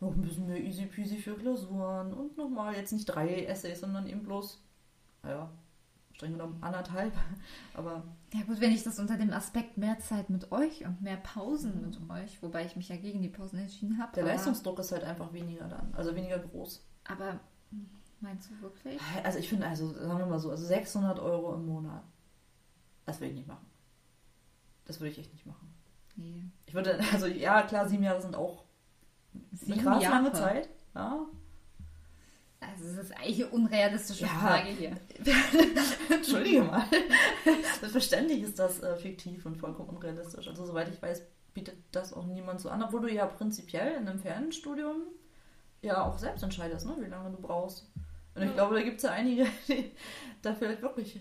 [0.00, 4.08] noch ein bisschen mehr easy peasy für Klausuren und nochmal jetzt nicht drei Essays, sondern
[4.08, 4.60] eben bloß,
[5.22, 5.50] naja,
[6.14, 7.12] streng genommen anderthalb.
[7.74, 11.16] Aber Ja gut, wenn ich das unter dem Aspekt mehr Zeit mit euch und mehr
[11.16, 14.12] Pausen mit euch, wobei ich mich ja gegen die Pausen entschieden habe.
[14.14, 16.84] der Leistungsdruck ist halt einfach weniger dann, also weniger groß.
[17.04, 17.88] Aber hm,
[18.20, 19.00] meinst du wirklich?
[19.22, 22.02] Also ich finde, also sagen wir mal so, also 600 Euro im Monat,
[23.06, 23.66] das würde ich nicht machen.
[24.86, 25.74] Das würde ich echt nicht machen.
[26.16, 26.44] Nee.
[26.66, 28.64] Ich würde, also ja, klar, sieben Jahre sind auch
[29.66, 30.68] eine krass lange Zeit.
[30.94, 31.26] Ja.
[32.72, 34.28] Also es ist eigentlich eine unrealistische Ja.
[34.30, 34.96] Frage hier.
[36.10, 36.84] Entschuldige mal.
[37.80, 40.48] Selbstverständlich ist das äh, fiktiv und vollkommen unrealistisch.
[40.48, 41.22] Also soweit ich weiß,
[41.54, 45.02] bietet das auch niemand so an, obwohl du ja prinzipiell in einem Fernstudium
[45.82, 47.86] ja auch selbst entscheidest, ne, wie lange du brauchst.
[48.34, 48.54] Und ich Ja.
[48.54, 49.92] glaube, da gibt es ja einige, die
[50.42, 51.20] da vielleicht wirklich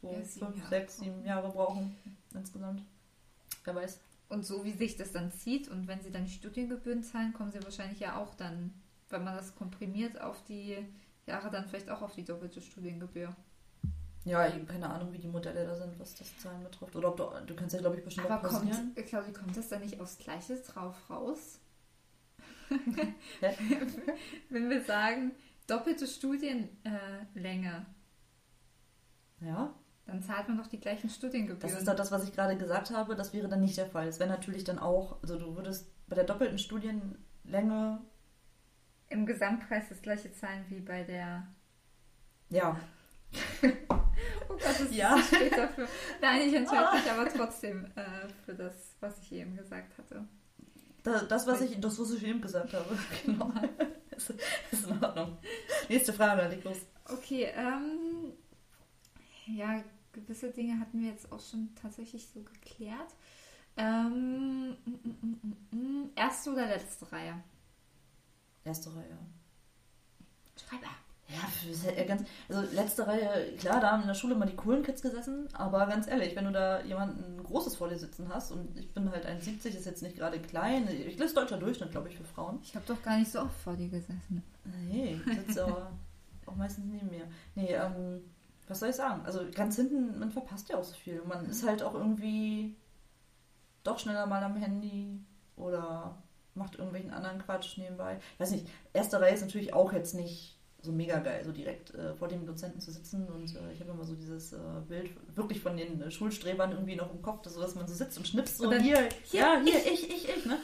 [0.00, 1.96] so Ja, fünf, Jahre sechs, sieben Jahre brauchen
[2.34, 2.82] insgesamt.
[3.64, 4.00] Wer weiß.
[4.28, 7.52] Und so wie sich das dann zieht und wenn sie dann die Studiengebühren zahlen, kommen
[7.52, 8.72] sie wahrscheinlich ja auch dann,
[9.14, 10.76] wenn man das komprimiert auf die
[11.26, 13.34] Jahre, dann vielleicht auch auf die doppelte Studiengebühr.
[14.24, 16.96] Ja, ich- keine Ahnung, wie die Modelle da sind, was das Zahlen betrifft.
[16.96, 18.94] Oder ob du, du kannst ja, glaube ich, bestimmt Aber auch kommt, pausieren.
[19.06, 21.60] Claudi, kommt das dann nicht aufs Gleiche drauf raus?
[24.50, 25.32] Wenn wir sagen,
[25.66, 27.86] doppelte Studienlänge, Länge,
[29.40, 29.74] Ja,
[30.06, 31.60] dann zahlt man doch die gleichen Studiengebühren.
[31.60, 33.14] das ist doch das, was ich gerade gesagt habe.
[33.16, 34.08] Das wäre dann nicht der Fall.
[34.08, 38.00] Es wäre natürlich dann auch, also du würdest bei der doppelten Studienlänge,
[39.08, 41.46] Im Gesamtpreis das gleiche zahlen wie bei der.
[42.50, 42.78] ja,
[44.48, 45.18] Oh Gott, das Ja.
[45.18, 45.88] steht dafür.
[46.20, 50.24] Nein, ich entscheide mich aber trotzdem äh, für das, was ich eben gesagt hatte.
[51.02, 52.96] das, das, was ich, das, was ich eben gesagt habe.
[53.24, 53.52] Genau.
[54.16, 54.30] ist,
[54.70, 55.38] ist in Ordnung.
[55.88, 56.78] Nächste Frage, leg los.
[57.06, 58.32] Okay, ähm,
[59.46, 63.14] ja, gewisse Dinge hatten wir jetzt auch schon tatsächlich so geklärt.
[63.76, 66.10] Ähm, mm, mm, mm.
[66.14, 67.42] erste oder letzte Reihe?
[68.64, 69.18] Erste Reihe.
[70.56, 70.90] Schreiber.
[71.28, 74.46] Ja, das ist ja ganz, also letzte Reihe, klar, da haben in der Schule mal
[74.46, 78.28] die coolen Kids gesessen, aber ganz ehrlich, wenn du da jemanden Großes vor dir sitzen
[78.28, 81.56] hast und ich bin halt 1,70, ist jetzt nicht gerade klein, ich das ist deutscher
[81.56, 82.58] Durchschnitt, glaube ich, für Frauen.
[82.62, 84.42] Ich habe doch gar nicht so oft vor dir gesessen.
[84.64, 85.92] Nee, ich sitze aber
[86.46, 87.26] auch meistens neben mir.
[87.54, 88.20] Nee, ähm,
[88.68, 89.24] was soll ich sagen?
[89.24, 91.22] Also ganz hinten, man verpasst ja auch so viel.
[91.22, 92.76] Man ist halt auch irgendwie
[93.82, 95.20] doch schneller mal am Handy
[95.56, 96.22] oder
[96.54, 98.18] macht irgendwelchen anderen Quatsch nebenbei.
[98.34, 101.94] Ich weiß nicht, erste Reihe ist natürlich auch jetzt nicht so mega geil, so direkt
[101.94, 105.10] äh, vor dem Dozenten zu sitzen und äh, ich habe immer so dieses äh, Bild
[105.34, 108.18] wirklich von den äh, Schulstrebern irgendwie noch im Kopf, dass, so, dass man so sitzt
[108.18, 110.58] und schnipst so Und dann, hier, hier, ja, hier, ich, ich, ich, ne?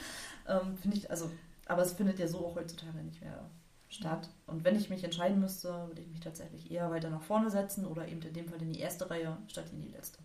[0.46, 1.30] Ähm, Finde ich, also,
[1.66, 3.48] aber es findet ja so auch heutzutage nicht mehr
[3.88, 4.28] statt.
[4.46, 7.86] Und wenn ich mich entscheiden müsste, würde ich mich tatsächlich eher weiter nach vorne setzen
[7.86, 10.18] oder eben in dem Fall in die erste Reihe statt in die letzte.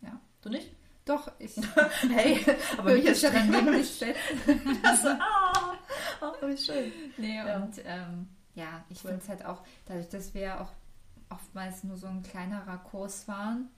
[0.00, 0.20] Ja.
[0.42, 0.70] Du nicht?
[1.08, 1.56] Doch, ich
[2.10, 2.44] Hey,
[2.78, 3.50] aber mich ist daran
[3.82, 4.14] setzen.
[4.82, 5.74] Also, ah,
[6.20, 6.92] oh, wie schön.
[7.16, 7.56] Nee, Ja.
[7.56, 9.10] und ähm, ja, ich Cool.
[9.12, 10.70] finde es halt auch, dadurch, dass wir auch
[11.30, 13.68] oftmals nur so ein kleinerer Kurs waren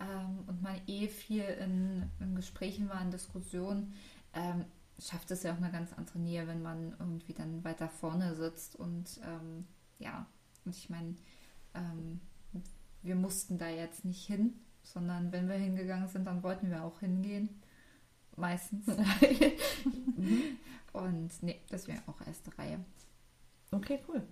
[0.00, 3.92] ähm, und man eh viel in, in Gesprächen war, in Diskussionen,
[4.34, 4.64] ähm,
[4.98, 8.76] schafft es ja auch eine ganz andere Nähe, wenn man irgendwie dann weiter vorne sitzt
[8.76, 9.66] und ähm,
[9.98, 10.26] ja,
[10.64, 11.14] und ich meine,
[11.74, 12.20] ähm,
[13.02, 14.54] wir mussten da jetzt nicht hin,
[14.92, 17.60] sondern wenn wir hingegangen sind, dann wollten wir auch hingehen.
[18.36, 18.86] Meistens.
[20.92, 22.80] Und nee, das wäre auch erste Reihe.
[23.70, 24.22] Okay, cool.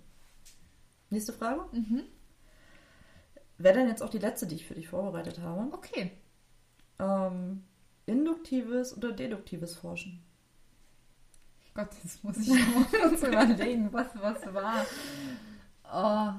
[1.09, 1.65] Nächste Frage.
[1.71, 2.03] Mhm.
[3.57, 5.73] Wäre dann jetzt auch die letzte, die ich für dich vorbereitet habe.
[5.73, 6.11] Okay.
[6.99, 7.63] Ähm,
[8.05, 10.23] induktives oder deduktives Forschen?
[11.73, 14.85] Gott, jetzt muss ich mal kurz überlegen, was was war.
[15.83, 16.33] Oh,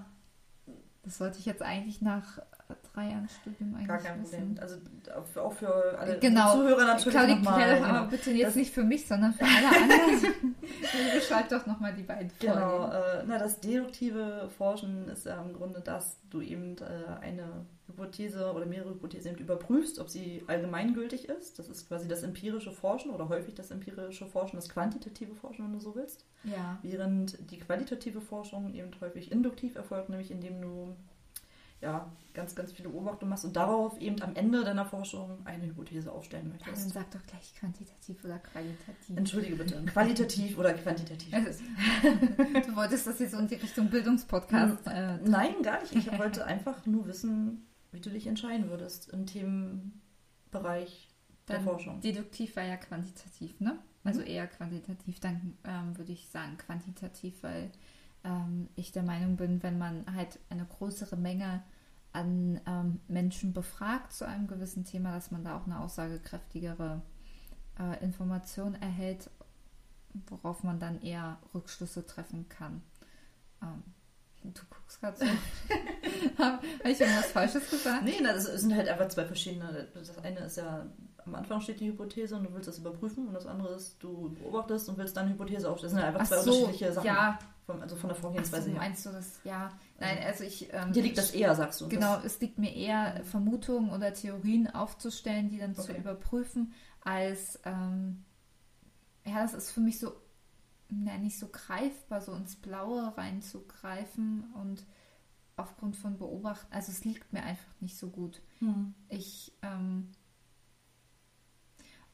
[1.04, 2.40] das sollte ich jetzt eigentlich nach
[2.98, 4.54] drei Jahren Studium eigentlich Gar kein wissen.
[4.56, 4.62] Problem.
[4.62, 6.52] Also auch- für alle Genau.
[6.54, 7.74] Zuhörer natürlich Claudi, nochmal.
[7.76, 7.86] genau.
[7.88, 10.34] aber bitte jetzt Das- nicht für mich, sondern für alle anderen.
[11.14, 12.92] Beschreib doch nochmal die beiden Genau, Folgen.
[12.92, 18.52] äh, na, das deduktive Forschen ist ja im Grunde, dass du eben äh, eine Hypothese
[18.52, 21.58] oder mehrere Hypothesen überprüfst, ob sie allgemeingültig ist.
[21.58, 25.72] Das ist quasi das empirische Forschen oder häufig das empirische Forschen, das quantitative Forschen, wenn
[25.72, 26.26] du so willst.
[26.44, 26.78] Ja.
[26.82, 30.94] Während die qualitative Forschung eben häufig induktiv erfolgt, nämlich indem du
[31.80, 36.10] ja, ganz, ganz viele Beobachtungen machst und darauf eben am Ende deiner Forschung eine Hypothese
[36.12, 36.90] aufstellen Ja, dann möchtest.
[36.94, 39.16] sag doch gleich quantitativ oder qualitativ.
[39.16, 41.32] Entschuldige bitte, qualitativ oder quantitativ?
[42.66, 44.86] Du wolltest das jetzt so in die Richtung Bildungspodcast.
[44.86, 45.94] Äh, Nein, gar nicht.
[45.94, 51.08] Ich wollte einfach nur wissen, wie du dich entscheiden würdest im Themenbereich
[51.48, 52.00] der Dann Forschung.
[52.00, 53.78] deduktiv war ja quantitativ, ne?
[54.04, 54.26] Also Mhm.
[54.26, 55.20] eher quantitativ.
[55.20, 57.70] Dann ähm, würde ich sagen quantitativ, weil
[58.28, 61.62] ähm, ich der Meinung bin, wenn man halt eine größere Menge
[62.12, 67.02] an ähm, Menschen befragt zu einem gewissen Thema, dass man da auch eine aussagekräftigere
[67.78, 69.30] äh, Information erhält,
[70.26, 72.82] worauf man dann eher Rückschlüsse treffen kann.
[73.62, 73.82] Ähm,
[74.42, 75.26] du guckst gerade so.
[76.42, 78.04] Habe ich irgendwas Falsches gesagt?
[78.04, 79.88] Nee, na, das sind halt einfach zwei verschiedene.
[79.94, 80.86] Das eine ist ja,
[81.28, 84.30] am Anfang steht die Hypothese und du willst das überprüfen und das andere ist, du
[84.34, 85.94] beobachtest und willst dann eine Hypothese aufstellen.
[85.94, 87.06] Das sind einfach zwei unterschiedliche Sachen.
[87.06, 88.78] ja, Von, also von der Ach Vorgehensweise so, her.
[88.80, 89.40] meinst du das?
[89.44, 90.72] Ja, nein, also ich.
[90.72, 91.88] Ähm, Dir liegt das eher, sagst du.
[91.88, 95.98] Genau, es liegt mir eher, Vermutungen oder Theorien aufzustellen, die dann zu Okay.
[96.00, 97.60] überprüfen, als.
[97.64, 98.24] Ähm,
[99.26, 100.12] ja, das ist für mich so.
[100.90, 104.86] Na, nicht so greifbar, so ins Blaue reinzugreifen und
[105.56, 106.72] aufgrund von Beobachten.
[106.72, 108.40] Also, es liegt mir einfach nicht so gut.
[108.60, 108.94] hm.
[109.10, 109.52] Ich.
[109.62, 110.10] Ähm,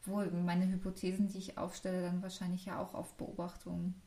[0.07, 4.01] wohl, meine Hypothesen, die ich aufstelle, dann wahrscheinlich ja auch auf Beobachtungen.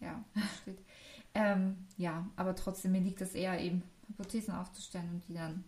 [0.00, 0.24] Ja,
[0.62, 0.78] steht.
[1.34, 5.64] ähm, ja, aber trotzdem, mir liegt es eher eben, Hypothesen aufzustellen und die dann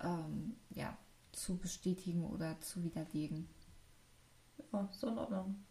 [0.00, 0.96] ähm, ja,
[1.32, 3.48] zu bestätigen oder zu widerlegen.
[4.72, 5.64] Ja, doch in Ordnung.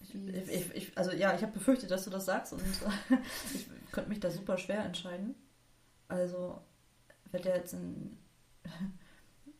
[0.00, 2.62] Ich, ich, ich, also ja, ich habe befürchtet, dass du das sagst und
[3.54, 5.34] ich könnte mich da super schwer entscheiden.
[6.08, 6.60] Also
[7.34, 8.16] werde ja jetzt in,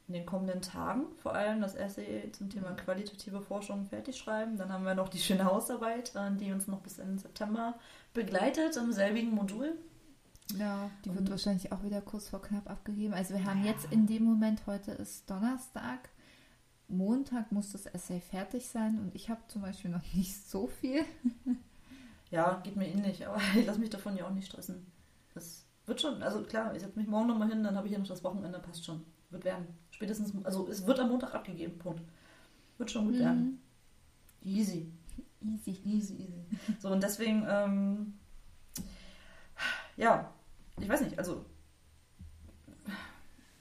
[0.06, 4.58] in den kommenden Tagen vor allem das Essay zum Thema qualitative Forschung fertig schreiben.
[4.58, 7.74] Dann haben wir noch die schöne Hausarbeit, äh, die uns noch bis Ende September
[8.12, 9.72] begleitet im selbigen Modul.
[10.58, 13.14] Ja, die wird Und- wahrscheinlich auch wieder kurz vor knapp abgegeben.
[13.14, 13.70] Also wir haben Ja.
[13.72, 16.10] jetzt in dem Moment, heute ist Donnerstag,
[16.86, 21.02] Montag muss das Essay fertig sein und ich habe zum Beispiel noch nicht so viel.
[22.30, 24.86] Ja, geht mir ähnlich, aber ich lasse mich davon ja auch nicht stressen.
[25.34, 27.98] Das wird schon, also klar, ich setze mich morgen nochmal hin, dann habe ich ja
[27.98, 29.04] noch das Wochenende, passt schon.
[29.34, 29.66] Wird werden.
[29.90, 32.02] Spätestens, also es wird am Montag abgegeben, Punkt.
[32.78, 33.60] Wird schon gut werden.
[34.42, 34.90] Easy.
[35.40, 35.54] Mhm.
[35.54, 35.80] Easy.
[35.84, 36.44] Easy, easy.
[36.80, 38.14] So, und deswegen, ähm,
[39.96, 40.32] ja,
[40.80, 41.44] ich weiß nicht, also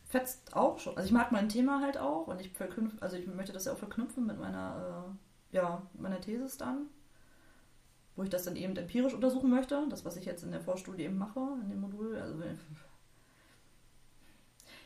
[0.05, 0.95] fetzt auch schon.
[0.95, 3.73] Also ich mag mein Thema halt auch und ich verknüpfe, also ich möchte das ja
[3.73, 5.15] auch verknüpfen mit meiner,
[5.51, 6.87] äh, ja, meiner Thesis dann,
[8.15, 11.03] wo ich das dann eben empirisch untersuchen möchte, das, was ich jetzt in der Vorstudie
[11.03, 12.15] eben mache, in dem Modul.
[12.15, 12.41] Also,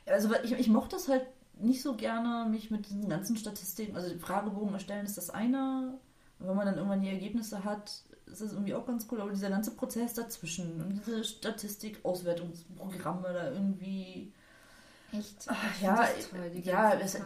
[0.07, 1.25] also ich, ich mochte es halt
[1.59, 5.99] nicht so gerne, mich mit diesen ganzen Statistiken, also Fragebogen erstellen ist das eine,
[6.39, 9.31] und wenn man dann irgendwann die Ergebnisse hat, ist das irgendwie auch ganz cool, aber
[9.31, 14.31] dieser ganze Prozess dazwischen und diese Statistik-Auswertungsprogramme da irgendwie,
[15.11, 15.43] Echt?
[15.47, 17.17] Ach, Ich ja, das toll, die ja, es-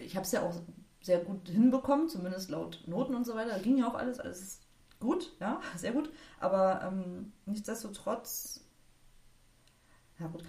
[0.00, 0.54] ich habe es ja auch
[1.02, 3.52] sehr gut hinbekommen, zumindest laut Noten und so weiter.
[3.52, 4.60] Da ging ja auch alles, alles
[4.98, 6.10] gut, ja, sehr gut.
[6.38, 8.60] Aber ähm, nichtsdestotrotz,
[10.20, 10.44] ja gut.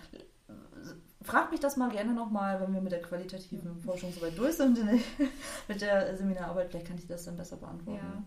[1.24, 4.80] Frag mich das mal gerne nochmal, wenn wir mit der qualitativen Forschung soweit durch sind,
[5.68, 6.70] mit der Seminararbeit.
[6.70, 8.04] Vielleicht kann ich das dann besser beantworten.
[8.04, 8.24] Ja.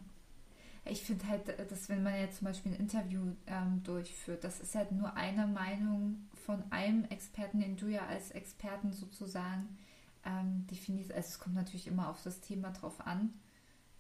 [0.87, 4.75] Ich finde halt, dass wenn man jetzt zum Beispiel ein Interview ähm, durchführt, das ist
[4.75, 9.77] halt nur eine Meinung von einem Experten, den du ja als Experten sozusagen
[10.25, 11.13] ähm, definierst.
[11.13, 13.33] Also es kommt natürlich immer auf das Thema drauf an,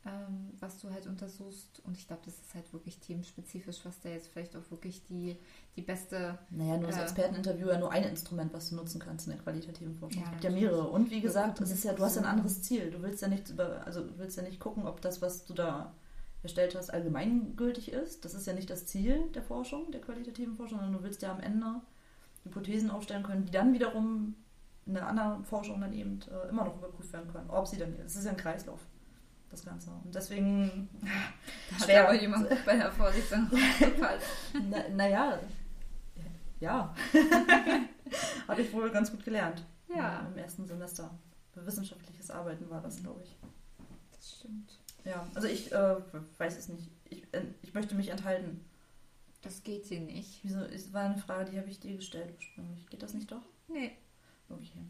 [0.06, 1.80] ähm, was du halt untersuchst.
[1.84, 5.36] Und ich glaube, das ist halt wirklich themenspezifisch, was da jetzt vielleicht auch wirklich die,
[5.76, 7.02] die beste Naja, nur das Äh.
[7.02, 10.22] Experteninterview ja nur ein Instrument, was du nutzen kannst in der qualitativen Forschung.
[10.22, 10.88] Ja, es gibt ja mehrere.
[10.88, 12.90] Und wie gesagt, es ist ja, du hast ja ein anderes Ziel.
[12.90, 15.54] Du willst ja nicht über, also du willst ja nicht gucken, ob das, was du
[15.54, 15.94] da
[16.42, 18.24] erstellt hast, allgemeingültig ist.
[18.24, 21.32] Das ist ja nicht das Ziel der Forschung, der qualitativen Forschung, sondern du willst ja
[21.32, 21.80] am Ende
[22.44, 24.34] Hypothesen aufstellen können, die dann wiederum
[24.84, 27.48] in der anderen Forschung dann eben äh, immer noch überprüft werden können.
[27.48, 28.80] Ob sie dann, es ist ja ein Kreislauf,
[29.50, 29.90] das Ganze.
[29.90, 30.88] Und deswegen,
[31.70, 32.08] Da hat Schwer.
[32.08, 34.20] aber jemand bei der Vorlesung rausgefallen.
[34.70, 35.38] na, naja,
[36.60, 36.94] ja,
[38.48, 39.64] habe ich wohl ganz gut gelernt.
[39.94, 40.26] Ja.
[40.32, 41.10] Im ersten Semester.
[41.52, 43.36] Für wissenschaftliches Arbeiten war das, glaube ich.
[44.12, 44.78] Das stimmt.
[45.04, 45.96] Ja, also ich äh,
[46.38, 46.90] weiß es nicht.
[47.10, 48.64] Ich, äh, ich möchte mich enthalten.
[49.42, 50.40] Das geht hier nicht.
[50.42, 50.60] Wieso?
[50.60, 52.86] Es war eine Frage, die habe ich dir gestellt ursprünglich.
[52.88, 53.42] Geht das nicht doch?
[53.68, 53.92] Nee.
[54.48, 54.80] Okay.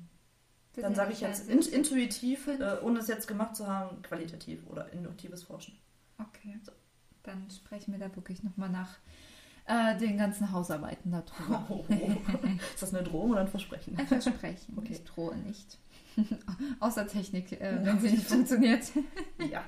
[0.77, 4.93] Dann sage ich jetzt in, intuitiv, äh, ohne es jetzt gemacht zu haben, qualitativ oder
[4.93, 5.79] induktives Forschen.
[6.19, 6.59] Okay.
[7.23, 8.91] Dann sprechen wir da wirklich nochmal nach
[9.67, 11.65] äh, den ganzen Hausarbeiten darüber.
[11.71, 11.85] Oh,
[12.75, 13.97] Ist das eine Drohung oder ein Versprechen?
[13.97, 14.75] Ein Versprechen.
[14.79, 14.93] Okay.
[14.93, 15.79] Ich drohe nicht.
[16.81, 18.83] Außer Technik, äh, wenn sie nicht funktioniert.
[19.51, 19.65] Ja.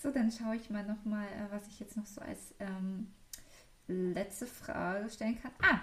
[0.00, 3.08] So, dann schaue ich mal nochmal, äh, was ich jetzt noch so als ähm,
[3.88, 5.50] letzte Frage stellen kann.
[5.60, 5.80] Ah,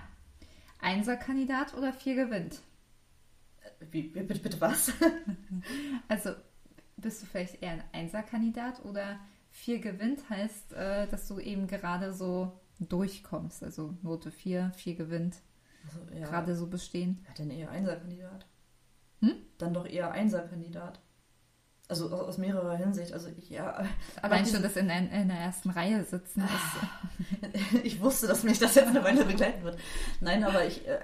[0.79, 2.61] Einser-Kandidat oder vier gewinnt?
[3.91, 4.91] Wie, bitte, bitte was?
[6.07, 6.31] Also
[6.97, 12.13] bist du vielleicht eher ein Einser-Kandidat oder vier gewinnt heißt, äh, dass du eben gerade
[12.13, 13.63] so durchkommst.
[13.63, 15.37] Also Note 4, 4 gewinnt.
[15.85, 16.27] Also, ja.
[16.27, 17.23] Gerade so bestehen.
[17.27, 18.45] Ja, dann eher Einser-Kandidat.
[19.21, 19.35] Hm?
[19.57, 20.99] Dann doch eher Einser-Kandidat.
[21.87, 23.13] Also aus, aus mehrerer Hinsicht.
[23.13, 23.85] Also ich, ja.
[24.21, 27.83] Allein schon das in, in der ersten Reihe sitzen ist.
[27.83, 29.77] ich wusste, dass mich das jetzt eine Weile begleiten wird.
[30.21, 30.87] Nein, aber ich.
[30.87, 30.99] Äh,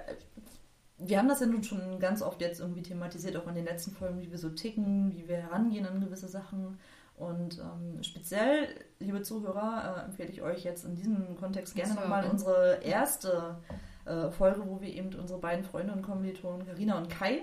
[1.04, 3.92] wir haben das ja nun schon ganz oft jetzt irgendwie thematisiert, auch in den letzten
[3.92, 6.78] Folgen, wie wir so ticken, wie wir herangehen an gewisse Sachen.
[7.16, 12.28] Und ähm, speziell, liebe Zuhörer, äh, empfehle ich euch jetzt in diesem Kontext gerne nochmal
[12.28, 13.56] unsere erste
[14.04, 17.42] äh, Folge, wo wir eben unsere beiden Freunde und Kommilitonen Karina und Kai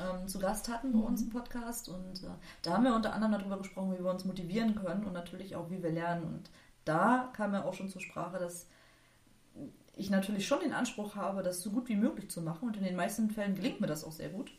[0.00, 1.88] ähm, zu Gast hatten bei uns im Podcast.
[1.88, 2.28] Und äh,
[2.62, 5.70] da haben wir unter anderem darüber gesprochen, wie wir uns motivieren können und natürlich auch,
[5.70, 6.24] wie wir lernen.
[6.24, 6.50] Und
[6.84, 8.68] da kam ja auch schon zur Sprache, dass
[9.96, 12.68] ich natürlich schon den Anspruch habe, das so gut wie möglich zu machen.
[12.68, 14.50] Und in den meisten Fällen gelingt mir das auch sehr gut.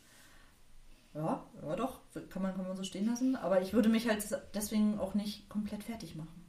[1.13, 3.35] Ja, ja doch, kann man, kann man so stehen lassen.
[3.35, 6.45] Aber ich würde mich halt deswegen auch nicht komplett fertig machen.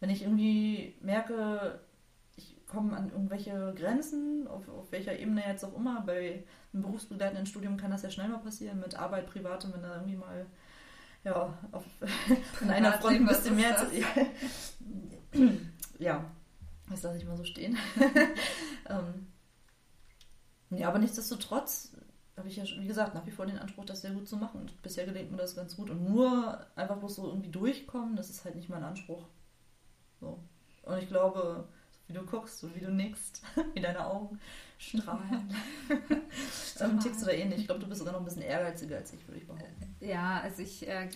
[0.00, 1.80] Wenn ich irgendwie merke,
[2.36, 7.46] ich komme an irgendwelche Grenzen, auf, auf welcher Ebene jetzt auch immer, bei einem berufsbegleitenden
[7.46, 10.46] Studium kann das ja schnell mal passieren, mit Arbeit, Privatem, wenn da irgendwie mal
[11.24, 11.84] ja, auf,
[12.60, 13.86] an einer Front ein bisschen mehr zu,
[15.98, 16.24] ja,
[16.88, 17.76] das lasse ich mal so stehen.
[18.88, 19.26] ähm,
[20.70, 21.92] ja, aber nichtsdestotrotz
[22.36, 24.60] habe ich ja, wie gesagt, nach wie vor den Anspruch, das sehr gut zu machen.
[24.60, 25.90] Und bisher gelingt mir das ganz gut.
[25.90, 29.26] Und nur einfach bloß so irgendwie durchkommen, das ist halt nicht mein Anspruch.
[30.20, 30.38] So.
[30.82, 33.42] Und ich glaube, so wie du guckst, so wie du nickst,
[33.74, 34.38] wie deine Augen
[34.78, 35.54] strahlen,
[36.80, 37.60] ähm, tickst du da ähnlich.
[37.60, 39.96] Ich glaube, du bist sogar noch ein bisschen ehrgeiziger als ich, würde ich behaupten.
[40.00, 41.08] Ja, also ich äh,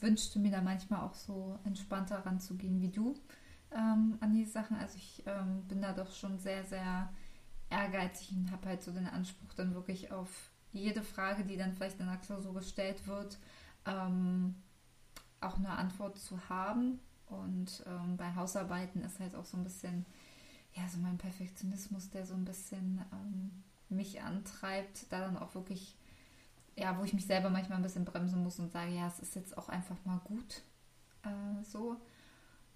[0.00, 3.14] wünschte mir da manchmal auch so entspannter ranzugehen wie du
[3.72, 4.76] ähm, an die Sachen.
[4.76, 7.12] Also ich ähm, bin da doch schon sehr, sehr
[7.70, 12.00] ehrgeizig und habe halt so den Anspruch, dann wirklich auf jede Frage, die dann vielleicht
[12.00, 13.38] in der Klausur gestellt wird,
[13.86, 14.54] ähm,
[15.40, 17.00] auch eine Antwort zu haben.
[17.26, 20.04] Und ähm, bei Hausarbeiten ist halt auch so ein bisschen,
[20.74, 25.96] ja, so mein Perfektionismus, der so ein bisschen ähm, mich antreibt, da dann auch wirklich
[26.76, 29.34] ja, wo ich mich selber manchmal ein bisschen bremsen muss und sage, ja, es ist
[29.34, 30.62] jetzt auch einfach mal gut
[31.22, 31.96] äh, so.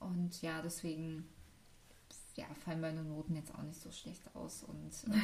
[0.00, 1.26] Und ja, deswegen
[2.34, 4.62] ja, fallen meine Noten jetzt auch nicht so schlecht aus.
[4.64, 5.22] Und ähm,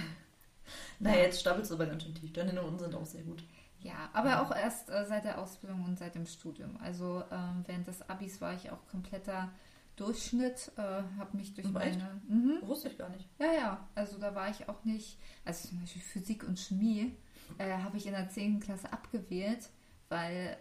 [0.99, 2.33] Naja, jetzt stapelst du aber ganz schön tief.
[2.33, 3.43] Deine Noten sind auch sehr gut.
[3.81, 6.77] ja, aber auch erst äh, seit der Ausbildung und seit dem Studium.
[6.79, 9.51] Also ähm, während des Abis war ich auch kompletter
[9.97, 10.83] Durchschnitt, äh,
[11.19, 11.75] habe mich durch echt?
[11.75, 12.21] meine...
[12.29, 12.59] Mhm.
[12.63, 13.29] Wusste ich gar nicht.
[13.39, 17.15] Ja, ja, also da war ich auch nicht, also zum Beispiel Physik und Chemie
[17.59, 18.61] äh, habe ich in der 10.
[18.61, 19.69] Klasse abgewählt,
[20.09, 20.57] weil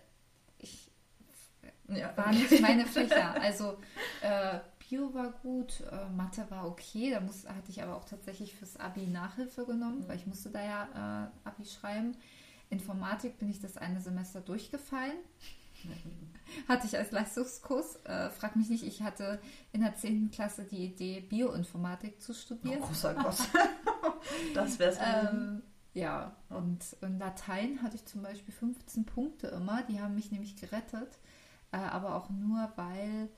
[1.94, 3.36] Ja, war nicht meine Fächer.
[3.42, 3.78] Also
[4.22, 8.56] äh, Bio war gut, äh, Mathe war okay, da muss, hatte ich aber auch tatsächlich
[8.56, 12.16] fürs Abi Nachhilfe genommen, weil ich musste da ja äh, Abi schreiben.
[12.72, 15.18] Informatik bin ich das eine Semester durchgefallen.
[16.68, 17.98] Hatte ich als Leistungskurs.
[18.06, 19.40] Äh, frag mich nicht, ich hatte
[19.72, 20.32] in der 10.
[20.32, 22.82] Klasse die Idee, Bioinformatik zu Oh, studieren.
[22.82, 23.38] großer Gott.
[24.56, 24.98] das wär's.
[25.00, 25.62] Ähm,
[25.94, 29.84] ja, und in Latein hatte ich zum Beispiel 15 Punkte immer.
[29.84, 31.18] Die haben mich nämlich gerettet.
[31.72, 33.30] Äh, aber auch nur, weil,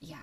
[0.00, 0.18] ja,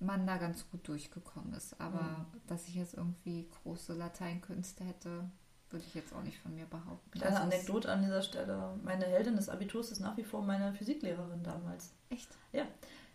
[0.00, 1.80] man da ganz gut durchgekommen ist.
[1.80, 2.26] Aber Mhm.
[2.46, 5.28] dass ich jetzt irgendwie große Lateinkünste hätte,
[5.70, 7.10] würde ich jetzt auch nicht von mir behaupten.
[7.10, 8.78] Kleine Also Anekdote an dieser Stelle.
[8.84, 11.92] Meine Heldin des Abiturs ist nach wie vor meine Physiklehrerin damals.
[12.10, 12.28] Echt?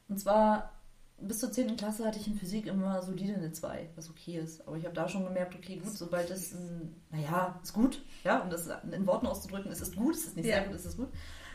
[0.10, 0.72] Und zwar
[1.20, 1.78] bis zur 10.
[1.78, 4.68] Klasse hatte ich in Physik immer solide eine 2, was okay ist.
[4.68, 8.40] Aber ich habe da schon gemerkt, okay, gut, sobald es, ein, naja, ist gut, ja,
[8.42, 10.58] um das in Worten auszudrücken, es ist gut, es ist nicht Ja.
[10.58, 11.10] sehr gut, es ist gut.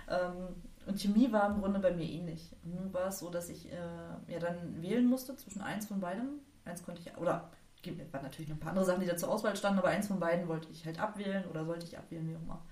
[0.08, 0.48] Ähm,
[0.88, 2.50] und Chemie war im Grunde bei mir ähnlich.
[2.64, 6.40] Nun war es so, dass ich äh, ja dann wählen musste zwischen eins von beidem.
[6.64, 7.50] Eins konnte ich, oder
[7.82, 10.08] es waren natürlich noch ein paar andere Sachen, die da zur Auswahl standen, aber eins
[10.08, 12.62] von beiden wollte ich halt abwählen oder sollte ich abwählen, wie auch immer.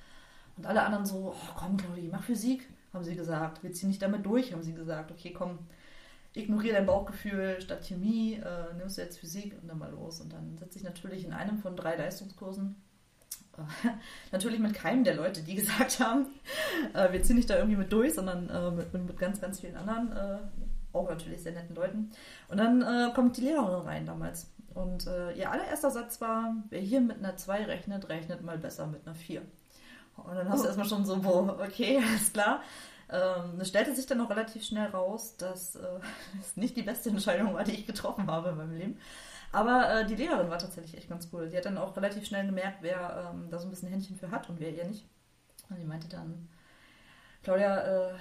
[0.56, 3.62] Und alle anderen so, oh, komm Claudi, mach Physik, haben sie gesagt.
[3.62, 5.10] Wir ziehen nicht damit durch, haben sie gesagt.
[5.10, 5.58] Okay, komm,
[6.32, 10.20] ignoriere dein Bauchgefühl, statt Chemie äh, nimmst du jetzt Physik und dann mal los.
[10.20, 12.76] Und dann sitze ich natürlich in einem von drei Leistungskursen.
[14.32, 16.26] Natürlich mit keinem der Leute, die gesagt haben,
[16.94, 19.76] äh, wir ziehen nicht da irgendwie mit durch, sondern äh, mit, mit ganz, ganz vielen
[19.76, 20.38] anderen, äh,
[20.92, 22.10] auch natürlich sehr netten Leuten.
[22.48, 24.50] Und dann äh, kommt die Lehrerin rein damals.
[24.72, 28.86] Und äh, ihr allererster Satz war, wer hier mit einer 2 rechnet, rechnet mal besser
[28.86, 29.42] mit einer 4.
[30.16, 32.62] Und dann hast du erstmal schon so, boah, okay, alles klar.
[33.08, 35.86] Ähm, es stellte sich dann auch relativ schnell raus, dass äh,
[36.40, 38.98] es nicht die beste Entscheidung war, die ich getroffen habe in meinem Leben.
[39.56, 41.48] Aber äh, die Lehrerin war tatsächlich echt ganz cool.
[41.48, 44.30] Die hat dann auch relativ schnell gemerkt, wer ähm, da so ein bisschen Händchen für
[44.30, 45.06] hat und wer ihr nicht.
[45.70, 46.46] Und die meinte dann,
[47.42, 48.14] Claudia, äh,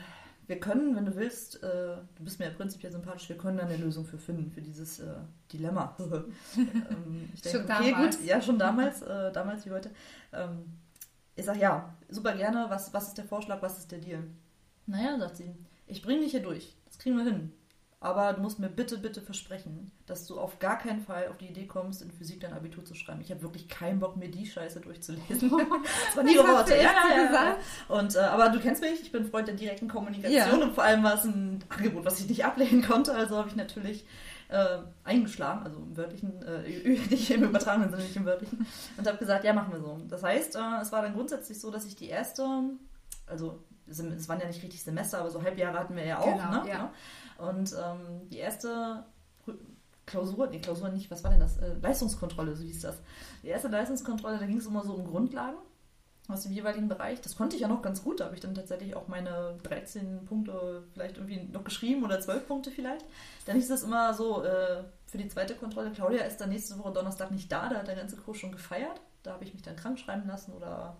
[0.47, 3.65] wir können, wenn du willst, äh, du bist mir ja prinzipiell sympathisch, wir können da
[3.65, 5.13] eine Lösung für finden, für dieses äh,
[5.51, 5.93] Dilemma.
[5.99, 8.17] ähm, ich denke, Schon okay, damals.
[8.17, 9.91] gut, ja, schon damals, äh, damals wie heute.
[10.31, 10.77] Ähm,
[11.35, 14.23] ich sag ja, super gerne, was, was ist der Vorschlag, was ist der Deal?
[14.85, 15.53] Naja, sagt sie,
[15.85, 17.51] ich bringe dich hier durch, das kriegen wir hin.
[17.99, 21.47] Aber du musst mir bitte, bitte versprechen, dass du auf gar keinen Fall auf die
[21.47, 23.21] Idee kommst, in Physik dein Abitur zu schreiben.
[23.21, 25.49] Ich habe wirklich keinen Bock, mir die Scheiße durchzulesen.
[26.15, 26.75] das Das hast Worte.
[26.75, 27.57] Ja, ja, ja.
[27.87, 30.65] Und, äh, aber du kennst mich, ich bin Freund der direkten Kommunikation Ja.
[30.65, 33.13] und vor allem war es ein Angebot, was ich nicht ablehnen konnte.
[33.13, 34.05] Also habe ich natürlich
[34.49, 36.69] äh, eingeschlagen, also im wörtlichen, äh,
[37.09, 38.65] nicht im übertragenen Sinne, nicht im wörtlichen,
[38.97, 39.99] und habe gesagt, ja, machen wir so.
[40.07, 42.45] Das heißt, äh, es war dann grundsätzlich so, dass ich die erste,
[43.25, 46.25] also es waren ja nicht richtig Semester, aber so Halbjahre hatten wir ja auch.
[46.25, 46.69] Genau, ne?
[46.69, 46.93] ja.
[47.37, 49.05] Und ähm, die erste
[50.05, 51.57] Klausur, die Klausur nicht, was war denn das?
[51.57, 52.97] Äh, Leistungskontrolle, so hieß das.
[53.43, 55.57] Die erste Leistungskontrolle, da ging es immer so um Grundlagen
[56.27, 57.21] aus dem jeweiligen Bereich.
[57.21, 58.19] Das konnte ich ja noch ganz gut.
[58.19, 62.47] Da habe ich dann tatsächlich auch meine 13 Punkte vielleicht irgendwie noch geschrieben oder 12
[62.47, 63.05] Punkte vielleicht.
[63.45, 66.93] Dann hieß es immer so, äh, für die zweite Kontrolle, Claudia ist dann nächste Woche
[66.93, 69.01] Donnerstag nicht da, da hat der ganze Kurs schon gefeiert.
[69.23, 70.97] Da habe ich mich dann krank schreiben lassen oder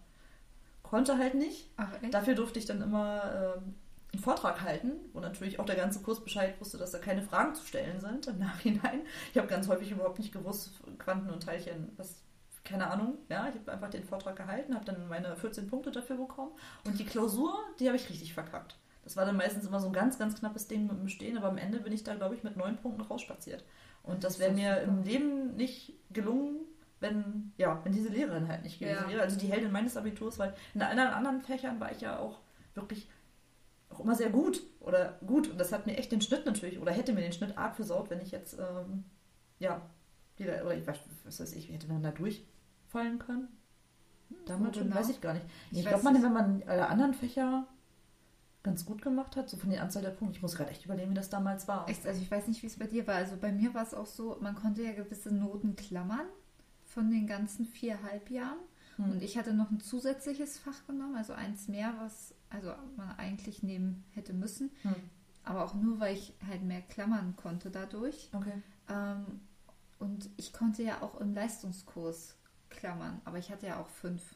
[0.90, 1.70] konnte halt nicht.
[1.78, 1.90] Ach?
[2.12, 3.76] Dafür durfte ich dann immer ähm,
[4.14, 7.54] einen Vortrag halten, wo natürlich auch der ganze Kurs Bescheid wusste, dass da keine Fragen
[7.56, 9.02] zu stellen sind im Nachhinein.
[9.32, 12.22] Ich habe ganz häufig überhaupt nicht gewusst, Quanten und Teilchen, was,
[12.64, 13.18] keine Ahnung.
[13.30, 16.52] Ja, ich habe einfach den Vortrag gehalten, habe dann meine 14 Punkte dafür bekommen.
[16.86, 18.78] Und die Klausur, die habe ich richtig verkackt.
[19.04, 21.50] Das war dann meistens immer so ein ganz, ganz knappes Ding mit dem Stehen, aber
[21.50, 23.64] am Ende bin ich da, glaube ich, mit neun Punkten rausspaziert.
[24.02, 24.88] Und das wäre Das ist mir super.
[24.88, 26.65] im Leben nicht gelungen,
[27.00, 29.10] wenn, ja, wenn diese Lehrerin halt nicht gewesen Ja.
[29.10, 29.22] wäre.
[29.22, 32.40] Also die Heldin meines Abiturs, weil in allen anderen Fächern war ich ja auch
[32.74, 33.10] wirklich
[33.90, 35.50] auch immer sehr gut oder gut.
[35.50, 38.10] Und das hat mir echt den Schnitt natürlich, oder hätte mir den Schnitt arg versaut,
[38.10, 39.04] wenn ich jetzt, ähm,
[39.60, 39.82] ja,
[40.38, 43.48] wieder, oder ich weiß, was weiß ich, hätte man da durchfallen können?
[44.46, 45.46] Damals Wo schon, weiß ich gar nicht.
[45.72, 47.68] Ich Ich, glaube, man, wenn man alle anderen Fächer
[48.64, 51.12] ganz gut gemacht hat, so von der Anzahl der Punkte, ich muss gerade echt überlegen,
[51.12, 51.88] wie das damals war.
[51.88, 53.16] Echt, also ich weiß nicht, wie es bei dir war.
[53.16, 56.26] Also bei mir war es auch so, man konnte ja gewisse Noten klammern
[56.96, 58.58] von den ganzen vier Halbjahren.
[58.96, 59.12] Hm.
[59.12, 63.62] Und ich hatte noch ein zusätzliches Fach genommen, also eins mehr, was also man eigentlich
[63.62, 64.72] nehmen hätte müssen.
[64.82, 64.96] Hm.
[65.44, 68.30] Aber auch nur, weil ich halt mehr klammern konnte dadurch.
[68.34, 68.64] Okay.
[68.90, 69.42] Ähm,
[70.00, 72.38] und ich konnte ja auch im Leistungskurs
[72.70, 74.36] klammern, aber ich hatte ja auch fünf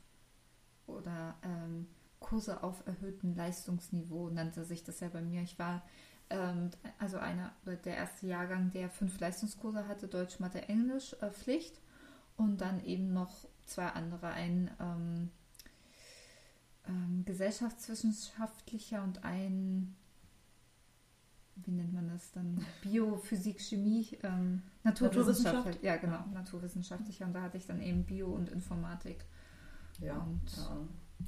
[0.85, 1.87] oder ähm,
[2.19, 5.41] Kurse auf erhöhtem Leistungsniveau nannte sich das ja bei mir.
[5.41, 5.83] Ich war
[6.29, 11.79] ähm, also einer der erste Jahrgang, der fünf Leistungskurse hatte, Deutsch, Mathe, Englisch, äh, Pflicht
[12.39, 15.31] und dann eben noch zwei andere, ein ähm,
[16.87, 19.95] ähm, gesellschaftswissenschaftlicher und ein
[21.65, 22.65] wie nennt man das dann?
[22.81, 25.83] Bio, Physik, Chemie, ähm, Naturwissenschaft.
[25.83, 27.25] Ja, genau, naturwissenschaftlicher.
[27.25, 29.25] Und da hatte ich dann eben Bio und Informatik.
[29.99, 30.15] Ja.
[30.19, 30.77] Und- ja.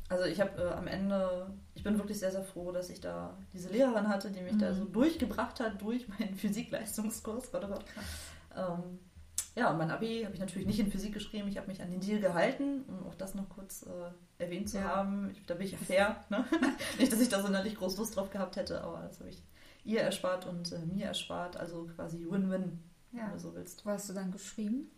[0.08, 3.38] Also ich habe äh, am Ende, ich bin wirklich sehr, sehr froh, dass ich da
[3.54, 4.76] diese Lehrerin hatte, die mich da Mhm.
[4.78, 7.52] so durchgebracht hat durch meinen Physikleistungskurs.
[7.52, 7.86] Gott, oh Gott.
[8.56, 9.00] Ähm,
[9.56, 11.48] ja, und mein Abi habe ich natürlich nicht in Physik geschrieben.
[11.48, 14.78] Ich habe mich an den Deal gehalten, um auch das noch kurz äh, erwähnt zu
[14.78, 14.96] Ja.
[14.96, 15.30] haben.
[15.32, 16.24] Ich, da bin ich ja fair.
[16.30, 16.46] Ne?
[17.00, 19.44] nicht, dass ich da sonderlich groß Lust drauf gehabt hätte, aber das habe ich
[19.84, 21.58] ihr erspart und äh, mir erspart.
[21.58, 22.80] Also quasi Win-Win,
[23.12, 23.26] Ja.
[23.26, 23.86] wenn du so willst.
[23.86, 24.90] Wo hast du dann geschrieben?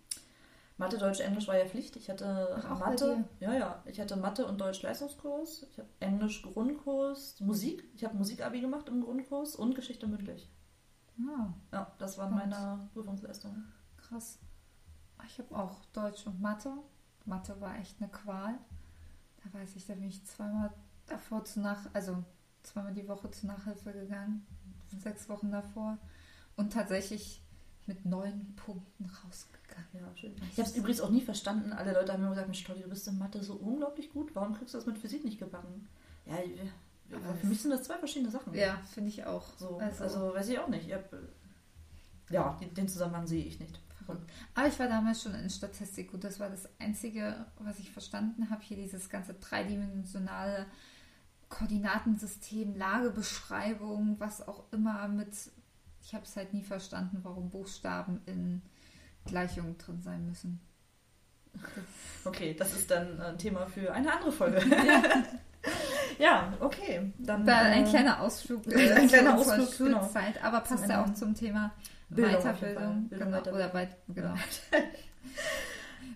[0.77, 1.95] Mathe, Deutsch, Englisch war ja Pflicht.
[1.95, 3.83] Ich hatte Ach, Mathe, ja, ja.
[3.85, 5.67] Ich hatte Mathe und Deutsch Leistungskurs.
[5.71, 7.83] Ich habe Englisch Grundkurs, Musik.
[7.93, 10.49] Ich habe Musikabi gemacht im Grundkurs und Geschichte mündlich.
[11.19, 12.39] Ah, Ja, das waren Und?
[12.49, 13.71] meine Prüfungsleistungen.
[14.13, 14.39] Krass.
[15.27, 16.71] Ich habe auch Deutsch und Mathe.
[17.25, 18.53] Mathe war echt eine Qual.
[19.43, 20.71] Da weiß ich, da bin ich zweimal
[21.07, 22.23] davor zu nach, also
[22.63, 24.45] zweimal die Woche zur Nachhilfe gegangen.
[24.99, 25.97] Sechs Wochen davor.
[26.55, 27.41] Und tatsächlich
[27.87, 29.87] mit neun Punkten rausgegangen.
[29.93, 30.35] Ja, schön.
[30.51, 31.73] Ich habe es übrigens auch nie verstanden.
[31.73, 34.33] Alle Leute haben mir gesagt, Mensch, Tolli, du bist in Mathe so unglaublich gut.
[34.35, 35.87] Warum kriegst du das mit Physik nicht gebacken?
[36.25, 36.35] Ja,
[37.17, 38.53] Aber für mich sind das zwei verschiedene Sachen.
[38.53, 39.45] Ja, finde ich auch.
[39.57, 40.87] So, Also- also, weiß ich auch nicht.
[40.87, 41.17] Ich hab, äh,
[42.29, 43.79] ja, den Zusammenhang sehe ich nicht.
[44.05, 44.29] Verrückt.
[44.55, 46.23] Aber ich war damals schon in Statistik gut.
[46.23, 48.61] Das war das Einzige, was ich verstanden habe.
[48.63, 50.65] Hier dieses ganze dreidimensionale
[51.49, 55.33] Koordinatensystem, Lagebeschreibung, was auch immer mit.
[56.01, 58.61] Ich habe es halt nie verstanden, warum Buchstaben in
[59.25, 60.59] Gleichungen drin sein müssen.
[62.25, 64.61] Okay, das ist dann ein Thema für eine andere Folge.
[66.19, 67.13] ja, okay.
[67.19, 70.01] Dann, Da ein äh, kleiner Ausflug, ein kleiner Ausflug, genau.
[70.01, 71.71] Schulzeit, aber passt ja auch zum Thema
[72.13, 72.33] Bildung.
[72.41, 73.07] Weiterbildung.
[73.09, 73.55] Bildung, genau.
[73.55, 74.33] Oder weit, genau.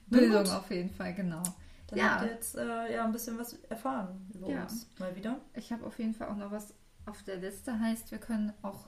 [0.10, 0.54] Na Bildung gut.
[0.54, 1.44] auf jeden Fall, genau.
[1.88, 2.10] Dann Ja.
[2.16, 4.64] habt ihr jetzt äh, ja ein bisschen was erfahren über Ja.
[4.64, 4.90] uns.
[5.00, 5.38] Mal wieder.
[5.54, 6.74] Ich habe auf jeden Fall auch noch was
[7.06, 7.80] auf der Liste.
[7.80, 8.88] Heißt, wir können auch,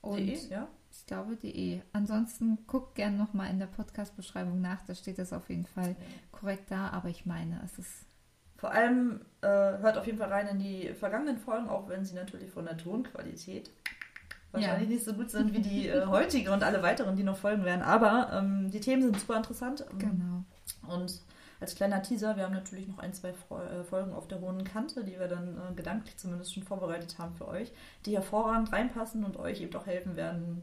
[0.00, 0.68] Und De, ja?
[0.90, 1.80] ich glaube de.
[1.92, 4.82] Ansonsten guckt gerne nochmal in der Podcast-Beschreibung nach.
[4.86, 5.96] Da steht es auf jeden Fall
[6.32, 6.88] korrekt da.
[6.90, 8.04] Aber ich meine, es ist
[8.56, 12.14] Vor allem äh, hört auf jeden Fall rein in die vergangenen Folgen, auch wenn sie
[12.14, 13.70] natürlich von der Tonqualität
[14.54, 17.64] wahrscheinlich nicht so gut sind wie die äh, heutige und alle weiteren, die noch folgen
[17.64, 17.82] werden.
[17.82, 19.84] Aber ähm, die Themen sind super interessant.
[19.90, 20.94] Ähm, genau.
[20.94, 21.20] Und
[21.60, 25.04] als kleiner Teaser, wir haben natürlich noch ein, zwei äh, Folgen auf der hohen Kante,
[25.04, 27.72] die wir dann äh, gedanklich zumindest schon vorbereitet haben für euch,
[28.06, 30.62] die hervorragend reinpassen und euch eben auch helfen werden,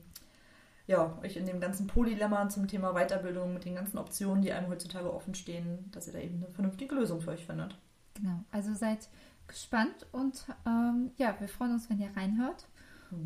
[0.88, 4.70] ja, euch in dem ganzen Polylemma zum Thema Weiterbildung mit den ganzen Optionen, die einem
[4.70, 7.78] heutzutage offen stehen, dass ihr da eben eine vernünftige Lösung für euch findet.
[8.16, 8.44] Genau.
[8.52, 9.08] Also seid
[9.48, 12.68] gespannt und ähm, ja, wir freuen uns, wenn ihr reinhört.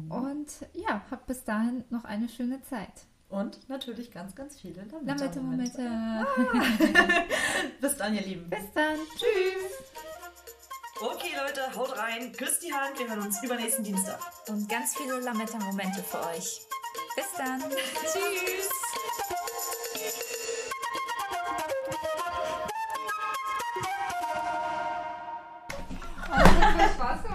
[0.10, 3.08] Und ja, habt bis dahin noch eine schöne Zeit.
[3.30, 5.82] Und natürlich ganz, ganz viele Lametta Lametta-Momente.
[5.82, 6.94] Momente.
[7.82, 8.50] Bis dann, ihr Lieben.
[8.50, 8.98] Bis dann.
[9.18, 9.74] Tschüss.
[11.02, 14.20] Okay, Leute, haut rein, küsst die Hand, wir hören uns übernächsten Dienstag.
[14.48, 16.62] Und ganz viele Lametta-Momente für euch.
[17.16, 17.60] Bis dann.
[17.60, 18.70] Tschüss.
[26.28, 27.35] Oh, das war Spaß